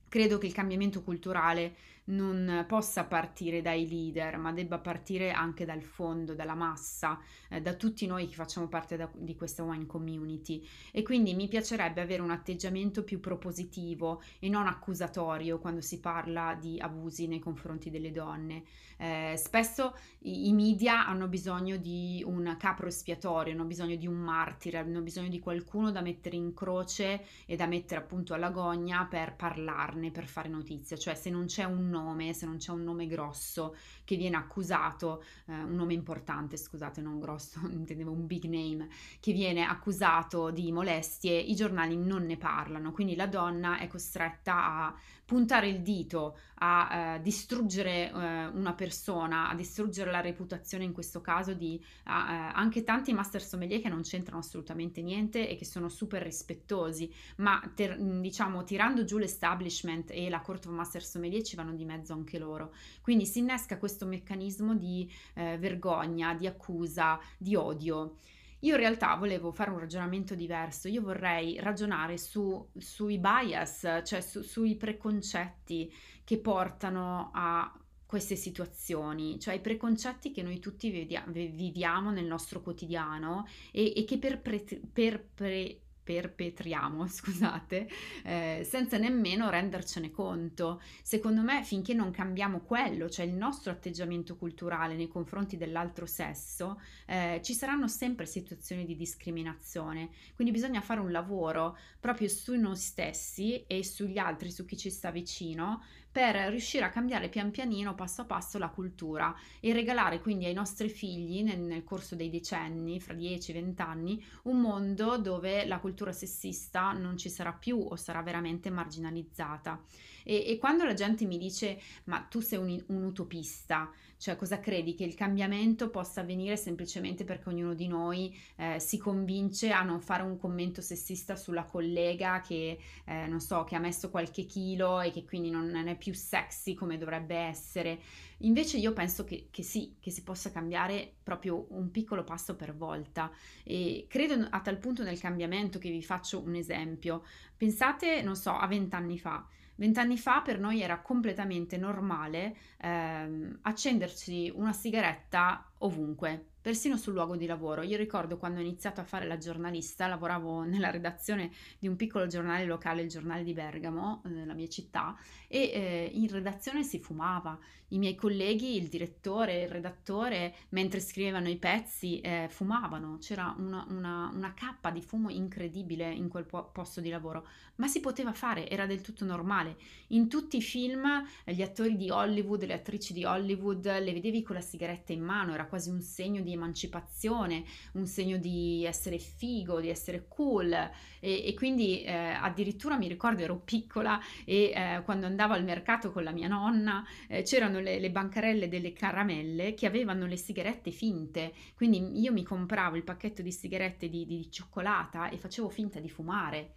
Credo 0.08 0.38
che 0.38 0.46
il 0.46 0.52
cambiamento 0.52 1.02
culturale 1.02 1.74
non 2.06 2.64
possa 2.68 3.04
partire 3.04 3.62
dai 3.62 3.88
leader, 3.88 4.36
ma 4.36 4.52
debba 4.52 4.78
partire 4.78 5.32
anche 5.32 5.64
dal 5.64 5.82
fondo, 5.82 6.34
dalla 6.34 6.54
massa, 6.54 7.18
eh, 7.48 7.60
da 7.60 7.74
tutti 7.74 8.06
noi 8.06 8.26
che 8.28 8.34
facciamo 8.34 8.68
parte 8.68 8.96
da, 8.96 9.08
di 9.14 9.34
questa 9.36 9.62
wine 9.62 9.86
community. 9.86 10.66
E 10.90 11.02
quindi 11.02 11.34
mi 11.34 11.48
piacerebbe 11.48 12.00
avere 12.00 12.20
un 12.20 12.30
atteggiamento 12.30 13.04
più 13.04 13.20
propositivo 13.20 14.22
e 14.38 14.48
non 14.48 14.66
accusatorio 14.66 15.58
quando 15.58 15.80
si 15.80 16.00
parla 16.00 16.56
di 16.60 16.78
abusi 16.78 17.26
nei 17.26 17.38
confronti 17.38 17.90
delle 17.90 18.10
donne. 18.10 18.64
Eh, 18.96 19.34
spesso 19.36 19.96
i, 20.20 20.48
i, 20.48 20.52
media 20.52 21.06
hanno 21.06 21.26
bisogno 21.26 21.76
di 21.76 22.22
un 22.24 22.54
capro 22.58 22.86
espiatorio, 22.86 23.52
hanno 23.52 23.64
bisogno 23.64 23.96
di 23.96 24.06
un 24.06 24.14
martire, 24.14 24.78
hanno 24.78 25.00
bisogno 25.00 25.28
di 25.28 25.40
qualcuno 25.40 25.90
da 25.90 26.00
mettere 26.00 26.36
in 26.36 26.54
croce 26.54 27.24
e 27.46 27.56
da 27.56 27.66
mettere 27.66 28.00
appunto 28.00 28.34
alla 28.34 28.50
gogna 28.50 29.04
per 29.06 29.34
parlarne, 29.34 30.10
per 30.10 30.26
fare 30.26 30.48
notizia. 30.48 30.96
Cioè 30.96 31.14
se 31.14 31.30
non 31.30 31.46
c'è 31.46 31.64
un 31.64 31.93
nome, 31.94 32.32
se 32.32 32.46
non 32.46 32.56
c'è 32.56 32.72
un 32.72 32.82
nome 32.82 33.06
grosso 33.06 33.76
che 34.04 34.16
viene 34.16 34.36
accusato, 34.36 35.22
eh, 35.46 35.52
un 35.52 35.74
nome 35.74 35.94
importante, 35.94 36.56
scusate, 36.56 37.00
non 37.00 37.20
grosso, 37.20 37.60
intendevo 37.70 38.10
un 38.10 38.26
big 38.26 38.44
name, 38.44 38.88
che 39.20 39.32
viene 39.32 39.64
accusato 39.64 40.50
di 40.50 40.72
molestie, 40.72 41.38
i 41.38 41.54
giornali 41.54 41.96
non 41.96 42.24
ne 42.24 42.36
parlano, 42.36 42.90
quindi 42.90 43.14
la 43.14 43.26
donna 43.26 43.78
è 43.78 43.86
costretta 43.86 44.64
a 44.64 44.94
puntare 45.34 45.66
il 45.66 45.80
dito, 45.80 46.38
a 46.58 47.16
eh, 47.16 47.20
distruggere 47.20 48.08
eh, 48.08 48.46
una 48.46 48.72
persona, 48.72 49.48
a 49.48 49.54
distruggere 49.56 50.12
la 50.12 50.20
reputazione 50.20 50.84
in 50.84 50.92
questo 50.92 51.20
caso 51.20 51.54
di 51.54 51.74
eh, 51.74 51.82
anche 52.04 52.84
tanti 52.84 53.12
master 53.12 53.42
sommelier 53.42 53.80
che 53.80 53.88
non 53.88 54.02
c'entrano 54.02 54.38
assolutamente 54.38 55.02
niente 55.02 55.48
e 55.48 55.56
che 55.56 55.64
sono 55.64 55.88
super 55.88 56.22
rispettosi, 56.22 57.12
ma 57.38 57.60
ter, 57.74 57.98
diciamo 57.98 58.62
tirando 58.62 59.02
giù 59.02 59.18
l'establishment 59.18 60.12
e 60.12 60.30
la 60.30 60.40
Court 60.40 60.66
of 60.66 60.72
Master 60.72 61.02
Sommelier 61.02 61.42
ci 61.42 61.56
vanno 61.56 61.72
di 61.72 61.84
mezzo 61.84 62.12
anche 62.12 62.38
loro. 62.38 62.72
Quindi 63.00 63.26
si 63.26 63.40
innesca 63.40 63.76
questo 63.76 64.06
meccanismo 64.06 64.76
di 64.76 65.10
eh, 65.34 65.58
vergogna, 65.58 66.32
di 66.34 66.46
accusa, 66.46 67.18
di 67.36 67.56
odio. 67.56 68.18
Io 68.64 68.74
in 68.74 68.80
realtà 68.80 69.14
volevo 69.16 69.52
fare 69.52 69.70
un 69.70 69.78
ragionamento 69.78 70.34
diverso, 70.34 70.88
io 70.88 71.02
vorrei 71.02 71.60
ragionare 71.60 72.16
su, 72.16 72.66
sui 72.78 73.18
bias, 73.18 74.00
cioè 74.04 74.22
su, 74.22 74.40
sui 74.40 74.76
preconcetti 74.76 75.92
che 76.24 76.38
portano 76.38 77.30
a 77.34 77.70
queste 78.06 78.36
situazioni, 78.36 79.38
cioè 79.38 79.54
i 79.54 79.60
preconcetti 79.60 80.30
che 80.30 80.42
noi 80.42 80.60
tutti 80.60 80.90
viviamo 80.90 82.10
nel 82.10 82.24
nostro 82.24 82.62
quotidiano 82.62 83.46
e, 83.70 83.92
e 83.94 84.04
che 84.04 84.16
per, 84.16 84.40
pre, 84.40 84.64
per 84.90 85.22
pre, 85.34 85.80
perpetriamo, 86.04 87.06
scusate, 87.08 87.88
eh, 88.24 88.66
senza 88.68 88.98
nemmeno 88.98 89.50
rendercene 89.50 90.10
conto. 90.10 90.80
Secondo 91.02 91.42
me, 91.42 91.64
finché 91.64 91.94
non 91.94 92.10
cambiamo 92.10 92.60
quello, 92.60 93.08
cioè 93.08 93.24
il 93.24 93.32
nostro 93.32 93.72
atteggiamento 93.72 94.36
culturale 94.36 94.94
nei 94.94 95.08
confronti 95.08 95.56
dell'altro 95.56 96.06
sesso, 96.06 96.80
eh, 97.06 97.40
ci 97.42 97.54
saranno 97.54 97.88
sempre 97.88 98.26
situazioni 98.26 98.84
di 98.84 98.94
discriminazione. 98.94 100.10
Quindi 100.34 100.52
bisogna 100.52 100.82
fare 100.82 101.00
un 101.00 101.10
lavoro 101.10 101.76
proprio 101.98 102.28
su 102.28 102.54
noi 102.54 102.76
stessi 102.76 103.64
e 103.66 103.82
sugli 103.82 104.18
altri, 104.18 104.50
su 104.50 104.64
chi 104.66 104.76
ci 104.76 104.90
sta 104.90 105.10
vicino, 105.10 105.82
per 106.14 106.36
riuscire 106.48 106.84
a 106.84 106.90
cambiare 106.90 107.28
pian 107.28 107.50
pianino, 107.50 107.96
passo 107.96 108.20
a 108.20 108.24
passo, 108.24 108.56
la 108.56 108.68
cultura 108.68 109.34
e 109.58 109.72
regalare 109.72 110.20
quindi 110.20 110.44
ai 110.44 110.52
nostri 110.52 110.88
figli 110.88 111.42
nel, 111.42 111.58
nel 111.58 111.82
corso 111.82 112.14
dei 112.14 112.30
decenni, 112.30 113.00
fra 113.00 113.14
10-20 113.14 113.82
anni, 113.82 114.24
un 114.44 114.60
mondo 114.60 115.18
dove 115.18 115.66
la 115.66 115.80
cultura 115.80 116.12
sessista 116.12 116.92
non 116.92 117.18
ci 117.18 117.28
sarà 117.28 117.52
più 117.52 117.80
o 117.80 117.96
sarà 117.96 118.22
veramente 118.22 118.70
marginalizzata. 118.70 119.82
E, 120.22 120.52
e 120.52 120.56
quando 120.56 120.84
la 120.84 120.94
gente 120.94 121.24
mi 121.24 121.36
dice 121.36 121.80
ma 122.04 122.20
tu 122.20 122.38
sei 122.38 122.60
un, 122.60 122.80
un 122.94 123.02
utopista, 123.02 123.90
cioè 124.24 124.36
cosa 124.36 124.58
credi 124.58 124.94
che 124.94 125.04
il 125.04 125.14
cambiamento 125.14 125.90
possa 125.90 126.22
avvenire 126.22 126.56
semplicemente 126.56 127.24
perché 127.24 127.50
ognuno 127.50 127.74
di 127.74 127.86
noi 127.86 128.34
eh, 128.56 128.80
si 128.80 128.96
convince 128.96 129.70
a 129.70 129.82
non 129.82 130.00
fare 130.00 130.22
un 130.22 130.38
commento 130.38 130.80
sessista 130.80 131.36
sulla 131.36 131.64
collega 131.64 132.40
che 132.40 132.78
eh, 133.04 133.26
non 133.26 133.40
so, 133.40 133.64
che 133.64 133.76
ha 133.76 133.78
messo 133.78 134.08
qualche 134.08 134.46
chilo 134.46 135.02
e 135.02 135.10
che 135.10 135.26
quindi 135.26 135.50
non 135.50 135.76
è 135.76 135.94
più 135.94 136.14
sexy 136.14 136.72
come 136.72 136.96
dovrebbe 136.96 137.36
essere. 137.36 138.00
Invece 138.38 138.78
io 138.78 138.94
penso 138.94 139.24
che, 139.24 139.48
che 139.50 139.62
sì, 139.62 139.96
che 140.00 140.10
si 140.10 140.22
possa 140.22 140.50
cambiare 140.50 141.16
proprio 141.22 141.66
un 141.74 141.90
piccolo 141.90 142.24
passo 142.24 142.56
per 142.56 142.74
volta 142.74 143.30
e 143.62 144.06
credo 144.08 144.46
a 144.48 144.60
tal 144.62 144.78
punto 144.78 145.02
nel 145.02 145.20
cambiamento 145.20 145.78
che 145.78 145.90
vi 145.90 146.02
faccio 146.02 146.40
un 146.40 146.54
esempio. 146.54 147.24
Pensate, 147.54 148.22
non 148.22 148.36
so, 148.36 148.52
a 148.52 148.66
vent'anni 148.66 149.18
fa. 149.18 149.46
Vent'anni 149.76 150.18
fa 150.18 150.40
per 150.40 150.58
noi 150.58 150.80
era 150.80 151.00
completamente 151.00 151.76
normale 151.76 152.56
ehm, 152.78 153.58
accenderci 153.62 154.52
una 154.54 154.72
sigaretta 154.72 155.68
ovunque, 155.78 156.52
persino 156.64 156.96
sul 156.96 157.12
luogo 157.12 157.36
di 157.36 157.44
lavoro. 157.44 157.82
Io 157.82 157.98
ricordo 157.98 158.38
quando 158.38 158.58
ho 158.58 158.62
iniziato 158.62 159.02
a 159.02 159.04
fare 159.04 159.26
la 159.26 159.36
giornalista, 159.36 160.06
lavoravo 160.06 160.62
nella 160.64 160.90
redazione 160.90 161.50
di 161.78 161.86
un 161.88 161.94
piccolo 161.94 162.26
giornale 162.26 162.64
locale, 162.64 163.02
il 163.02 163.10
giornale 163.10 163.44
di 163.44 163.52
Bergamo, 163.52 164.22
eh, 164.24 164.30
nella 164.30 164.54
mia 164.54 164.68
città, 164.68 165.14
e 165.46 165.58
eh, 165.58 166.10
in 166.14 166.26
redazione 166.30 166.82
si 166.82 166.98
fumava. 166.98 167.58
I 167.88 167.98
miei 167.98 168.14
colleghi, 168.14 168.76
il 168.76 168.88
direttore, 168.88 169.64
il 169.64 169.68
redattore, 169.68 170.54
mentre 170.70 171.00
scrivevano 171.00 171.50
i 171.50 171.58
pezzi, 171.58 172.18
eh, 172.20 172.46
fumavano. 172.48 173.18
C'era 173.20 173.54
una, 173.58 173.84
una, 173.90 174.30
una, 174.32 174.54
cappa 174.54 174.90
di 174.90 175.02
fumo 175.02 175.28
incredibile 175.28 176.10
in 176.10 176.28
quel 176.28 176.46
po- 176.46 176.70
posto 176.72 177.02
di 177.02 177.10
lavoro, 177.10 177.46
ma 177.76 177.86
si 177.88 178.00
poteva 178.00 178.32
fare, 178.32 178.70
era 178.70 178.86
del 178.86 179.02
tutto 179.02 179.26
normale. 179.26 179.76
In 180.08 180.28
tutti 180.28 180.56
i 180.56 180.62
film, 180.62 181.24
gli 181.44 181.60
attori 181.60 181.96
di 181.96 182.08
Hollywood, 182.08 182.64
le 182.64 182.72
attrici 182.72 183.12
di 183.12 183.24
Hollywood, 183.24 183.84
le 183.84 184.12
vedevi 184.14 184.42
con 184.42 184.56
la 184.56 184.62
sigaretta 184.62 185.12
in 185.12 185.22
mano, 185.22 185.52
era 185.52 185.66
quasi 185.74 185.90
un 185.90 186.02
segno 186.02 186.40
di 186.40 186.52
emancipazione, 186.52 187.64
un 187.94 188.06
segno 188.06 188.36
di 188.36 188.84
essere 188.84 189.18
figo, 189.18 189.80
di 189.80 189.88
essere 189.88 190.26
cool 190.28 190.72
e, 190.72 190.90
e 191.20 191.54
quindi 191.54 192.04
eh, 192.04 192.12
addirittura 192.12 192.96
mi 192.96 193.08
ricordo 193.08 193.42
ero 193.42 193.56
piccola 193.56 194.20
e 194.44 194.70
eh, 194.72 195.02
quando 195.04 195.26
andavo 195.26 195.54
al 195.54 195.64
mercato 195.64 196.12
con 196.12 196.22
la 196.22 196.30
mia 196.30 196.46
nonna 196.46 197.04
eh, 197.26 197.42
c'erano 197.42 197.80
le, 197.80 197.98
le 197.98 198.10
bancarelle 198.12 198.68
delle 198.68 198.92
caramelle 198.92 199.74
che 199.74 199.86
avevano 199.86 200.26
le 200.26 200.36
sigarette 200.36 200.92
finte, 200.92 201.52
quindi 201.74 202.20
io 202.20 202.32
mi 202.32 202.44
compravo 202.44 202.94
il 202.94 203.02
pacchetto 203.02 203.42
di 203.42 203.50
sigarette 203.50 204.08
di, 204.08 204.26
di 204.26 204.48
cioccolata 204.52 205.28
e 205.28 205.38
facevo 205.38 205.68
finta 205.68 205.98
di 205.98 206.08
fumare. 206.08 206.74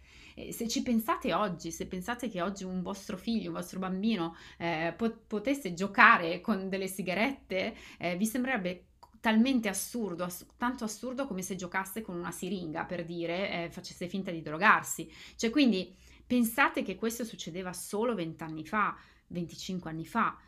Se 0.50 0.68
ci 0.68 0.82
pensate 0.82 1.34
oggi, 1.34 1.72
se 1.72 1.88
pensate 1.88 2.28
che 2.28 2.40
oggi 2.40 2.62
un 2.62 2.80
vostro 2.80 3.16
figlio, 3.16 3.48
un 3.48 3.56
vostro 3.56 3.80
bambino 3.80 4.36
eh, 4.56 4.94
pot- 4.96 5.26
potesse 5.26 5.74
giocare 5.74 6.40
con 6.40 6.68
delle 6.68 6.86
sigarette, 6.86 7.74
eh, 7.98 8.16
vi 8.16 8.24
sembrerebbe 8.24 8.87
talmente 9.20 9.68
assurdo, 9.68 10.24
ass- 10.24 10.46
tanto 10.56 10.84
assurdo 10.84 11.26
come 11.26 11.42
se 11.42 11.56
giocasse 11.56 12.02
con 12.02 12.16
una 12.16 12.30
siringa, 12.30 12.84
per 12.84 13.04
dire, 13.04 13.64
eh, 13.64 13.70
facesse 13.70 14.08
finta 14.08 14.30
di 14.30 14.42
drogarsi. 14.42 15.10
Cioè, 15.36 15.50
quindi 15.50 15.94
pensate 16.26 16.82
che 16.82 16.96
questo 16.96 17.24
succedeva 17.24 17.72
solo 17.72 18.14
20 18.14 18.42
anni 18.42 18.66
fa, 18.66 18.96
25 19.28 19.90
anni 19.90 20.06
fa. 20.06 20.38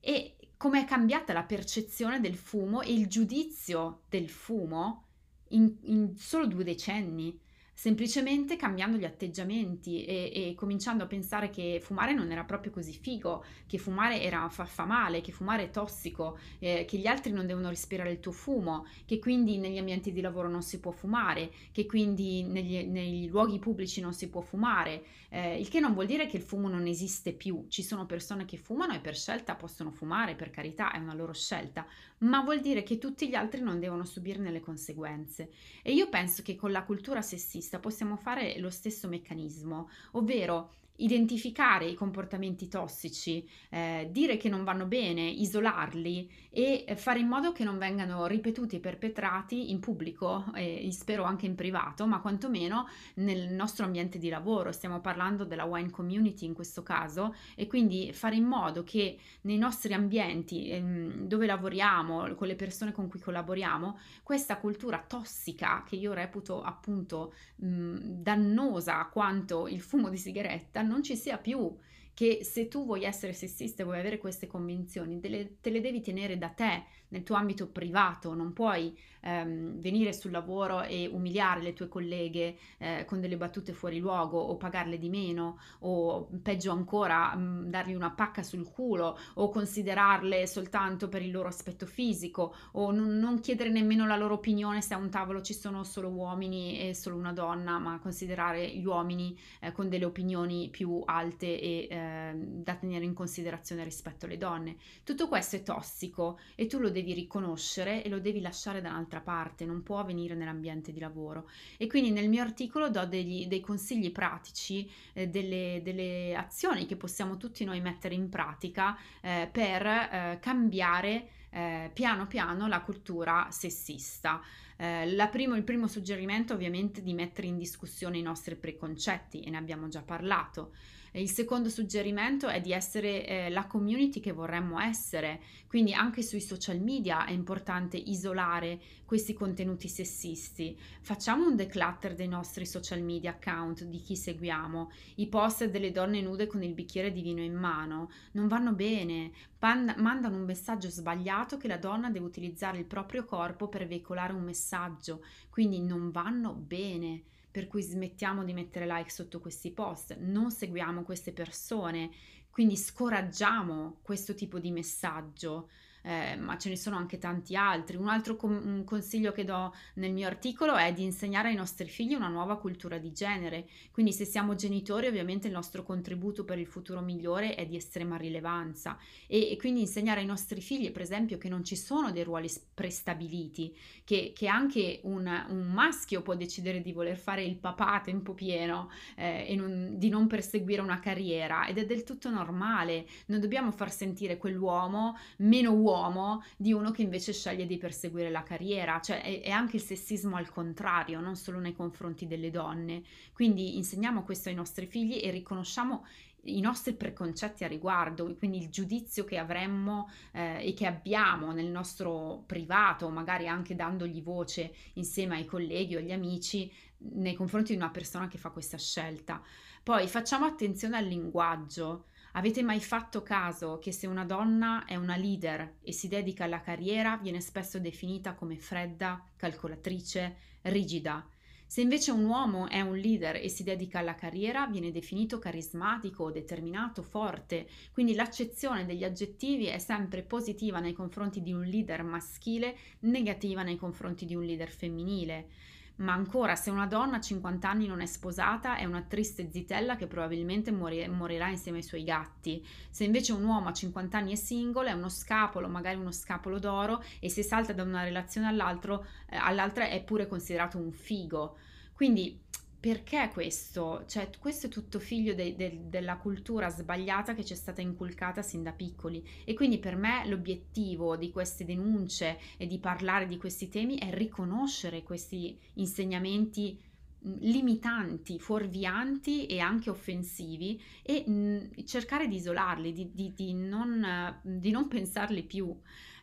E 0.00 0.36
come 0.56 0.82
è 0.82 0.84
cambiata 0.84 1.32
la 1.32 1.42
percezione 1.42 2.20
del 2.20 2.36
fumo 2.36 2.80
e 2.82 2.92
il 2.92 3.06
giudizio 3.08 4.02
del 4.08 4.28
fumo 4.28 5.04
in, 5.48 5.76
in 5.82 6.16
solo 6.16 6.46
due 6.46 6.64
decenni 6.64 7.38
semplicemente 7.74 8.56
cambiando 8.56 8.96
gli 8.96 9.04
atteggiamenti 9.04 10.04
e, 10.04 10.30
e, 10.32 10.54
cominciando 10.54 11.02
a 11.02 11.06
pensare 11.08 11.50
che 11.50 11.80
fumare 11.82 12.14
non 12.14 12.30
era 12.30 12.44
proprio 12.44 12.70
così 12.70 12.92
figo, 12.92 13.44
che 13.66 13.78
fumare 13.78 14.22
era, 14.22 14.48
fa, 14.48 14.64
fa 14.64 14.84
male, 14.84 15.20
che 15.20 15.32
fumare 15.32 15.64
è 15.64 15.70
tossico, 15.70 16.38
eh, 16.60 16.84
che 16.86 16.96
gli 16.98 17.08
altri 17.08 17.32
non 17.32 17.46
devono 17.46 17.68
respirare 17.68 18.12
il 18.12 18.20
tuo 18.20 18.30
fumo, 18.30 18.86
che 19.04 19.18
quindi 19.18 19.58
negli 19.58 19.76
ambienti 19.76 20.12
di 20.12 20.20
lavoro 20.20 20.48
non 20.48 20.62
si 20.62 20.78
può 20.78 20.92
fumare, 20.92 21.50
che 21.72 21.84
quindi 21.84 22.44
negli, 22.44 22.84
negli 22.84 23.28
luoghi 23.28 23.58
pubblici 23.58 24.00
non 24.00 24.14
si 24.14 24.28
può 24.30 24.40
fumare, 24.40 25.04
eh, 25.30 25.58
il 25.58 25.68
che 25.68 25.80
non 25.80 25.94
vuol 25.94 26.06
dire 26.06 26.26
che 26.26 26.36
il 26.36 26.44
fumo 26.44 26.68
non 26.68 26.86
esiste 26.86 27.32
più, 27.32 27.66
ci 27.68 27.82
sono 27.82 28.06
persone 28.06 28.44
che 28.44 28.56
fumano 28.56 28.94
e 28.94 29.00
per 29.00 29.16
scelta 29.16 29.56
possono 29.56 29.90
fumare, 29.90 30.36
per 30.36 30.50
carità, 30.50 30.92
è 30.92 30.98
una 30.98 31.14
loro 31.14 31.32
scelta, 31.32 31.84
ma 32.18 32.40
vuol 32.40 32.60
dire 32.60 32.84
che 32.84 32.98
tutti 32.98 33.28
gli 33.28 33.34
altri 33.34 33.60
non 33.60 33.80
devono 33.80 34.04
subirne 34.04 34.52
le 34.52 34.60
conseguenze. 34.60 35.50
E 35.82 35.92
io 35.92 36.08
penso 36.08 36.42
che 36.42 36.54
con 36.54 36.70
la 36.70 36.84
cultura 36.84 37.20
sessista 37.20 37.63
possiamo 37.80 38.16
fare 38.16 38.58
lo 38.58 38.70
stesso 38.70 39.08
meccanismo, 39.08 39.88
ovvero 40.12 40.70
identificare 40.96 41.86
i 41.86 41.94
comportamenti 41.94 42.68
tossici, 42.68 43.48
eh, 43.70 44.08
dire 44.12 44.36
che 44.36 44.48
non 44.48 44.62
vanno 44.62 44.86
bene, 44.86 45.22
isolarli 45.22 46.30
e 46.50 46.84
fare 46.96 47.18
in 47.18 47.26
modo 47.26 47.50
che 47.50 47.64
non 47.64 47.78
vengano 47.78 48.26
ripetuti 48.26 48.76
e 48.76 48.80
perpetrati 48.80 49.70
in 49.72 49.80
pubblico 49.80 50.44
e 50.54 50.88
spero 50.92 51.24
anche 51.24 51.46
in 51.46 51.56
privato, 51.56 52.06
ma 52.06 52.20
quantomeno 52.20 52.86
nel 53.14 53.52
nostro 53.52 53.84
ambiente 53.84 54.18
di 54.18 54.28
lavoro. 54.28 54.70
Stiamo 54.70 55.00
parlando 55.00 55.44
della 55.44 55.64
wine 55.64 55.90
community 55.90 56.46
in 56.46 56.54
questo 56.54 56.84
caso 56.84 57.34
e 57.56 57.66
quindi 57.66 58.12
fare 58.12 58.36
in 58.36 58.44
modo 58.44 58.84
che 58.84 59.18
nei 59.42 59.58
nostri 59.58 59.94
ambienti 59.94 60.70
ehm, 60.70 61.26
dove 61.26 61.46
lavoriamo, 61.46 62.34
con 62.34 62.46
le 62.46 62.54
persone 62.54 62.92
con 62.92 63.08
cui 63.08 63.18
collaboriamo, 63.18 63.98
questa 64.22 64.58
cultura 64.58 65.02
tossica 65.04 65.82
che 65.84 65.96
io 65.96 66.12
reputo 66.12 66.62
appunto 66.62 67.34
mh, 67.56 67.96
dannosa 68.22 69.08
quanto 69.12 69.66
il 69.66 69.80
fumo 69.80 70.08
di 70.08 70.18
sigaretta 70.18 70.82
non 70.84 71.02
ci 71.02 71.16
sia 71.16 71.38
più 71.38 71.76
che 72.14 72.44
se 72.44 72.68
tu 72.68 72.84
vuoi 72.84 73.02
essere 73.02 73.32
sessista 73.32 73.82
e 73.82 73.84
vuoi 73.84 73.98
avere 73.98 74.18
queste 74.18 74.46
convinzioni, 74.46 75.18
te 75.18 75.28
le, 75.28 75.56
te 75.60 75.70
le 75.70 75.80
devi 75.80 76.00
tenere 76.00 76.38
da 76.38 76.48
te, 76.50 76.84
nel 77.08 77.22
tuo 77.22 77.36
ambito 77.36 77.68
privato, 77.68 78.34
non 78.34 78.52
puoi 78.52 78.96
ehm, 79.24 79.78
venire 79.80 80.12
sul 80.12 80.30
lavoro 80.30 80.82
e 80.82 81.08
umiliare 81.10 81.62
le 81.62 81.72
tue 81.72 81.88
colleghe 81.88 82.56
eh, 82.78 83.04
con 83.06 83.20
delle 83.20 83.36
battute 83.36 83.72
fuori 83.72 83.98
luogo 83.98 84.38
o 84.38 84.56
pagarle 84.56 84.98
di 84.98 85.08
meno 85.08 85.58
o 85.80 86.28
peggio 86.42 86.72
ancora 86.72 87.34
mh, 87.34 87.42
mm, 87.42 87.64
dargli 87.66 87.94
una 87.94 88.10
pacca 88.10 88.42
sul 88.42 88.70
culo 88.70 89.18
o 89.34 89.48
considerarle 89.48 90.46
soltanto 90.46 91.08
per 91.08 91.22
il 91.22 91.30
loro 91.30 91.48
aspetto 91.48 91.86
fisico 91.86 92.54
o 92.72 92.90
non, 92.90 93.18
non 93.18 93.40
chiedere 93.40 93.70
nemmeno 93.70 94.06
la 94.06 94.16
loro 94.16 94.34
opinione 94.34 94.80
se 94.80 94.94
a 94.94 94.98
un 94.98 95.10
tavolo 95.10 95.40
ci 95.40 95.54
sono 95.54 95.84
solo 95.84 96.08
uomini 96.08 96.78
e 96.80 96.94
solo 96.94 97.16
una 97.16 97.32
donna, 97.32 97.78
ma 97.78 97.98
considerare 97.98 98.68
gli 98.68 98.84
uomini 98.84 99.38
eh, 99.60 99.72
con 99.72 99.88
delle 99.88 100.04
opinioni 100.04 100.68
più 100.70 101.02
alte 101.04 101.60
e 101.60 101.88
eh, 101.90 102.34
da 102.34 102.74
tenere 102.74 103.04
in 103.04 103.14
considerazione 103.14 103.84
rispetto 103.84 104.26
alle 104.26 104.36
donne. 104.36 104.76
Tutto 105.02 105.28
questo 105.28 105.56
è 105.56 105.62
tossico 105.62 106.38
e 106.54 106.66
tu 106.66 106.78
lo 106.78 106.90
devi 106.94 107.12
riconoscere 107.12 108.02
e 108.02 108.08
lo 108.08 108.18
devi 108.18 108.40
lasciare 108.40 108.80
da 108.80 108.88
un'altra 108.88 109.20
parte, 109.20 109.66
non 109.66 109.82
può 109.82 109.98
avvenire 109.98 110.34
nell'ambiente 110.34 110.92
di 110.92 111.00
lavoro. 111.00 111.50
E 111.76 111.86
quindi 111.86 112.10
nel 112.10 112.30
mio 112.30 112.40
articolo 112.40 112.88
do 112.88 113.04
degli, 113.04 113.46
dei 113.46 113.60
consigli 113.60 114.10
pratici, 114.10 114.90
eh, 115.12 115.28
delle, 115.28 115.80
delle, 115.84 116.34
azioni 116.34 116.86
che 116.86 116.96
possiamo 116.96 117.36
tutti 117.36 117.64
noi 117.64 117.80
mettere 117.82 118.14
in 118.14 118.30
pratica 118.30 118.96
eh, 119.20 119.48
per 119.52 119.86
eh, 119.86 120.38
cambiare 120.40 121.28
eh, 121.50 121.90
piano 121.92 122.26
piano 122.26 122.66
la 122.66 122.80
cultura 122.80 123.48
sessista. 123.50 124.40
Eh, 124.76 125.28
primo, 125.30 125.54
il 125.54 125.62
primo 125.62 125.86
suggerimento 125.86 126.54
ovviamente 126.54 127.00
è 127.00 127.02
di 127.02 127.14
mettere 127.14 127.46
in 127.46 127.58
discussione 127.58 128.18
i 128.18 128.22
nostri 128.22 128.56
preconcetti 128.56 129.40
e 129.40 129.50
ne 129.50 129.56
abbiamo 129.56 129.88
già 129.88 130.02
parlato. 130.02 130.72
Il 131.16 131.30
secondo 131.30 131.68
suggerimento 131.68 132.48
è 132.48 132.60
di 132.60 132.72
essere 132.72 133.24
eh, 133.24 133.48
la 133.48 133.66
community 133.66 134.18
che 134.18 134.32
vorremmo 134.32 134.80
essere, 134.80 135.40
quindi 135.68 135.92
anche 135.92 136.22
sui 136.22 136.40
social 136.40 136.80
media 136.80 137.24
è 137.24 137.30
importante 137.30 137.96
isolare 137.96 138.80
questi 139.04 139.32
contenuti 139.32 139.86
sessisti. 139.86 140.76
Facciamo 141.02 141.46
un 141.46 141.54
declutter 141.54 142.16
dei 142.16 142.26
nostri 142.26 142.66
social 142.66 143.00
media 143.00 143.30
account, 143.30 143.84
di 143.84 144.00
chi 144.00 144.16
seguiamo. 144.16 144.90
I 145.16 145.28
post 145.28 145.66
delle 145.66 145.92
donne 145.92 146.20
nude 146.20 146.48
con 146.48 146.64
il 146.64 146.74
bicchiere 146.74 147.12
di 147.12 147.22
vino 147.22 147.42
in 147.42 147.54
mano. 147.54 148.10
Non 148.32 148.48
vanno 148.48 148.72
bene, 148.72 149.30
Pan- 149.56 149.94
mandano 149.98 150.36
un 150.36 150.44
messaggio 150.44 150.90
sbagliato 150.90 151.58
che 151.58 151.68
la 151.68 151.78
donna 151.78 152.10
deve 152.10 152.26
utilizzare 152.26 152.78
il 152.78 152.86
proprio 152.86 153.24
corpo 153.24 153.68
per 153.68 153.86
veicolare 153.86 154.32
un 154.32 154.42
messaggio, 154.42 155.24
quindi 155.48 155.78
non 155.78 156.10
vanno 156.10 156.54
bene 156.54 157.22
per 157.54 157.68
cui 157.68 157.82
smettiamo 157.82 158.42
di 158.42 158.52
mettere 158.52 158.84
like 158.84 159.08
sotto 159.08 159.38
questi 159.38 159.70
post, 159.70 160.16
non 160.18 160.50
seguiamo 160.50 161.04
queste 161.04 161.32
persone, 161.32 162.10
quindi 162.50 162.76
scoraggiamo 162.76 164.00
questo 164.02 164.34
tipo 164.34 164.58
di 164.58 164.72
messaggio 164.72 165.68
eh, 166.04 166.36
ma 166.36 166.58
ce 166.58 166.68
ne 166.68 166.76
sono 166.76 166.96
anche 166.96 167.18
tanti 167.18 167.56
altri. 167.56 167.96
Un 167.96 168.08
altro 168.08 168.36
com- 168.36 168.60
un 168.62 168.84
consiglio 168.84 169.32
che 169.32 169.44
do 169.44 169.74
nel 169.94 170.12
mio 170.12 170.26
articolo 170.26 170.74
è 170.74 170.92
di 170.92 171.02
insegnare 171.02 171.48
ai 171.48 171.54
nostri 171.54 171.88
figli 171.88 172.14
una 172.14 172.28
nuova 172.28 172.58
cultura 172.58 172.98
di 172.98 173.12
genere. 173.12 173.66
Quindi 173.90 174.12
se 174.12 174.26
siamo 174.26 174.54
genitori 174.54 175.06
ovviamente 175.06 175.46
il 175.46 175.54
nostro 175.54 175.82
contributo 175.82 176.44
per 176.44 176.58
il 176.58 176.66
futuro 176.66 177.00
migliore 177.00 177.54
è 177.54 177.64
di 177.64 177.76
estrema 177.76 178.16
rilevanza 178.16 178.98
e, 179.26 179.50
e 179.50 179.56
quindi 179.56 179.80
insegnare 179.80 180.20
ai 180.20 180.26
nostri 180.26 180.60
figli 180.60 180.92
per 180.92 181.02
esempio 181.02 181.38
che 181.38 181.48
non 181.48 181.64
ci 181.64 181.76
sono 181.76 182.12
dei 182.12 182.22
ruoli 182.22 182.52
prestabiliti, 182.74 183.74
che, 184.04 184.32
che 184.34 184.46
anche 184.46 185.00
un, 185.04 185.26
un, 185.48 185.72
maschio 185.72 186.20
può 186.20 186.34
decidere 186.34 186.82
di 186.82 186.92
voler 186.92 187.16
fare 187.16 187.42
il 187.42 187.56
papà 187.56 187.94
a 187.94 188.00
tempo 188.00 188.34
pieno 188.34 188.90
eh, 189.16 189.46
e 189.48 189.56
non, 189.56 189.94
di 189.96 190.10
non 190.10 190.26
perseguire 190.26 190.82
una 190.82 191.00
carriera 191.00 191.66
ed 191.66 191.78
è 191.78 191.86
del 191.86 192.04
tutto 192.04 192.28
normale. 192.28 193.06
Non 193.26 193.40
dobbiamo 193.40 193.70
far 193.70 193.90
sentire 193.90 194.36
quell'uomo 194.36 195.16
meno 195.38 195.72
uomo 195.72 195.93
uomo 195.94 196.42
di 196.56 196.72
uno 196.72 196.90
che 196.90 197.02
invece 197.02 197.32
sceglie 197.32 197.66
di 197.66 197.78
perseguire 197.78 198.30
la 198.30 198.42
carriera, 198.42 199.00
cioè 199.00 199.22
è, 199.22 199.42
è, 199.42 199.50
anche 199.50 199.76
il 199.76 199.82
sessismo 199.82 200.36
al 200.36 200.50
contrario, 200.50 201.20
non 201.20 201.36
solo 201.36 201.58
nei 201.58 201.74
confronti 201.74 202.26
delle 202.26 202.50
donne. 202.50 203.02
Quindi 203.32 203.76
insegniamo 203.76 204.24
questo 204.24 204.48
ai 204.48 204.54
nostri 204.54 204.86
figli 204.86 205.20
e 205.22 205.30
riconosciamo 205.30 206.04
i 206.46 206.60
nostri 206.60 206.92
preconcetti 206.92 207.64
a 207.64 207.68
riguardo, 207.68 208.34
quindi 208.36 208.58
il 208.58 208.68
giudizio 208.68 209.24
che 209.24 209.38
avremmo 209.38 210.10
eh, 210.32 210.68
e 210.68 210.74
che 210.74 210.86
abbiamo 210.86 211.52
nel 211.52 211.70
nostro 211.70 212.42
privato, 212.46 213.08
magari 213.08 213.48
anche 213.48 213.74
dandogli 213.74 214.22
voce 214.22 214.74
insieme 214.94 215.36
ai 215.36 215.46
colleghi 215.46 215.96
o 215.96 216.00
agli 216.00 216.12
amici 216.12 216.70
nei 216.98 217.34
confronti 217.34 217.72
di 217.72 217.78
una 217.78 217.90
persona 217.90 218.28
che 218.28 218.38
fa 218.38 218.50
questa 218.50 218.78
scelta. 218.78 219.42
Poi 219.82 220.06
facciamo 220.08 220.46
attenzione 220.46 220.96
al 220.96 221.06
linguaggio. 221.06 222.06
Avete 222.36 222.62
mai 222.62 222.80
fatto 222.80 223.22
caso 223.22 223.78
che 223.78 223.92
se 223.92 224.08
una 224.08 224.24
donna 224.24 224.86
è 224.86 224.96
una 224.96 225.16
leader 225.16 225.76
e 225.80 225.92
si 225.92 226.08
dedica 226.08 226.42
alla 226.42 226.60
carriera 226.60 227.16
viene 227.16 227.40
spesso 227.40 227.78
definita 227.78 228.34
come 228.34 228.56
fredda, 228.56 229.24
calcolatrice, 229.36 230.36
rigida? 230.62 231.24
Se 231.64 231.80
invece 231.80 232.10
un 232.10 232.24
uomo 232.24 232.68
è 232.68 232.80
un 232.80 232.96
leader 232.96 233.36
e 233.36 233.48
si 233.48 233.62
dedica 233.62 234.00
alla 234.00 234.16
carriera, 234.16 234.66
viene 234.66 234.90
definito 234.90 235.38
carismatico, 235.38 236.32
determinato, 236.32 237.02
forte. 237.02 237.68
Quindi 237.92 238.14
l'accezione 238.14 238.84
degli 238.84 239.04
aggettivi 239.04 239.66
è 239.66 239.78
sempre 239.78 240.22
positiva 240.22 240.80
nei 240.80 240.92
confronti 240.92 241.40
di 241.40 241.52
un 241.52 241.62
leader 241.62 242.02
maschile, 242.02 242.76
negativa 243.00 243.62
nei 243.62 243.76
confronti 243.76 244.24
di 244.24 244.34
un 244.34 244.42
leader 244.42 244.70
femminile. 244.70 245.46
Ma 245.96 246.12
ancora 246.12 246.56
se 246.56 246.70
una 246.70 246.86
donna 246.86 247.16
a 247.16 247.20
50 247.20 247.68
anni 247.68 247.86
non 247.86 248.00
è 248.00 248.06
sposata 248.06 248.76
è 248.76 248.84
una 248.84 249.02
triste 249.02 249.48
zitella 249.50 249.96
che 249.96 250.06
probabilmente 250.06 250.72
mori- 250.72 251.06
morirà 251.08 251.48
insieme 251.48 251.78
ai 251.78 251.84
suoi 251.84 252.02
gatti. 252.02 252.66
Se 252.90 253.04
invece 253.04 253.32
un 253.32 253.44
uomo 253.44 253.68
a 253.68 253.72
50 253.72 254.18
anni 254.18 254.32
è 254.32 254.36
single 254.36 254.88
è 254.88 254.92
uno 254.92 255.08
scapolo, 255.08 255.68
magari 255.68 255.96
uno 255.96 256.12
scapolo 256.12 256.58
d'oro 256.58 257.02
e 257.20 257.30
se 257.30 257.42
salta 257.42 257.72
da 257.72 257.82
una 257.84 258.02
relazione 258.02 258.48
eh, 258.48 259.36
all'altra 259.36 259.88
è 259.88 260.02
pure 260.02 260.26
considerato 260.26 260.78
un 260.78 260.90
figo. 260.90 261.56
Quindi 261.92 262.42
perché 262.84 263.30
questo? 263.32 264.04
Cioè, 264.06 264.28
questo 264.38 264.66
è 264.66 264.68
tutto 264.68 264.98
figlio 264.98 265.34
de, 265.34 265.56
de, 265.56 265.88
della 265.88 266.18
cultura 266.18 266.68
sbagliata 266.68 267.32
che 267.32 267.42
ci 267.42 267.54
è 267.54 267.56
stata 267.56 267.80
inculcata 267.80 268.42
sin 268.42 268.62
da 268.62 268.72
piccoli 268.72 269.26
e 269.46 269.54
quindi 269.54 269.78
per 269.78 269.96
me 269.96 270.26
l'obiettivo 270.26 271.16
di 271.16 271.30
queste 271.30 271.64
denunce 271.64 272.38
e 272.58 272.66
di 272.66 272.78
parlare 272.78 273.26
di 273.26 273.38
questi 273.38 273.70
temi 273.70 273.96
è 273.96 274.12
riconoscere 274.12 275.02
questi 275.02 275.58
insegnamenti 275.76 276.78
limitanti, 277.20 278.38
fuorvianti 278.38 279.46
e 279.46 279.60
anche 279.60 279.88
offensivi 279.88 280.78
e 281.02 281.24
mh, 281.26 281.86
cercare 281.86 282.28
di 282.28 282.36
isolarli, 282.36 282.92
di, 282.92 283.10
di, 283.14 283.32
di, 283.32 283.54
non, 283.54 284.40
di 284.42 284.70
non 284.70 284.88
pensarli 284.88 285.42
più. 285.42 285.74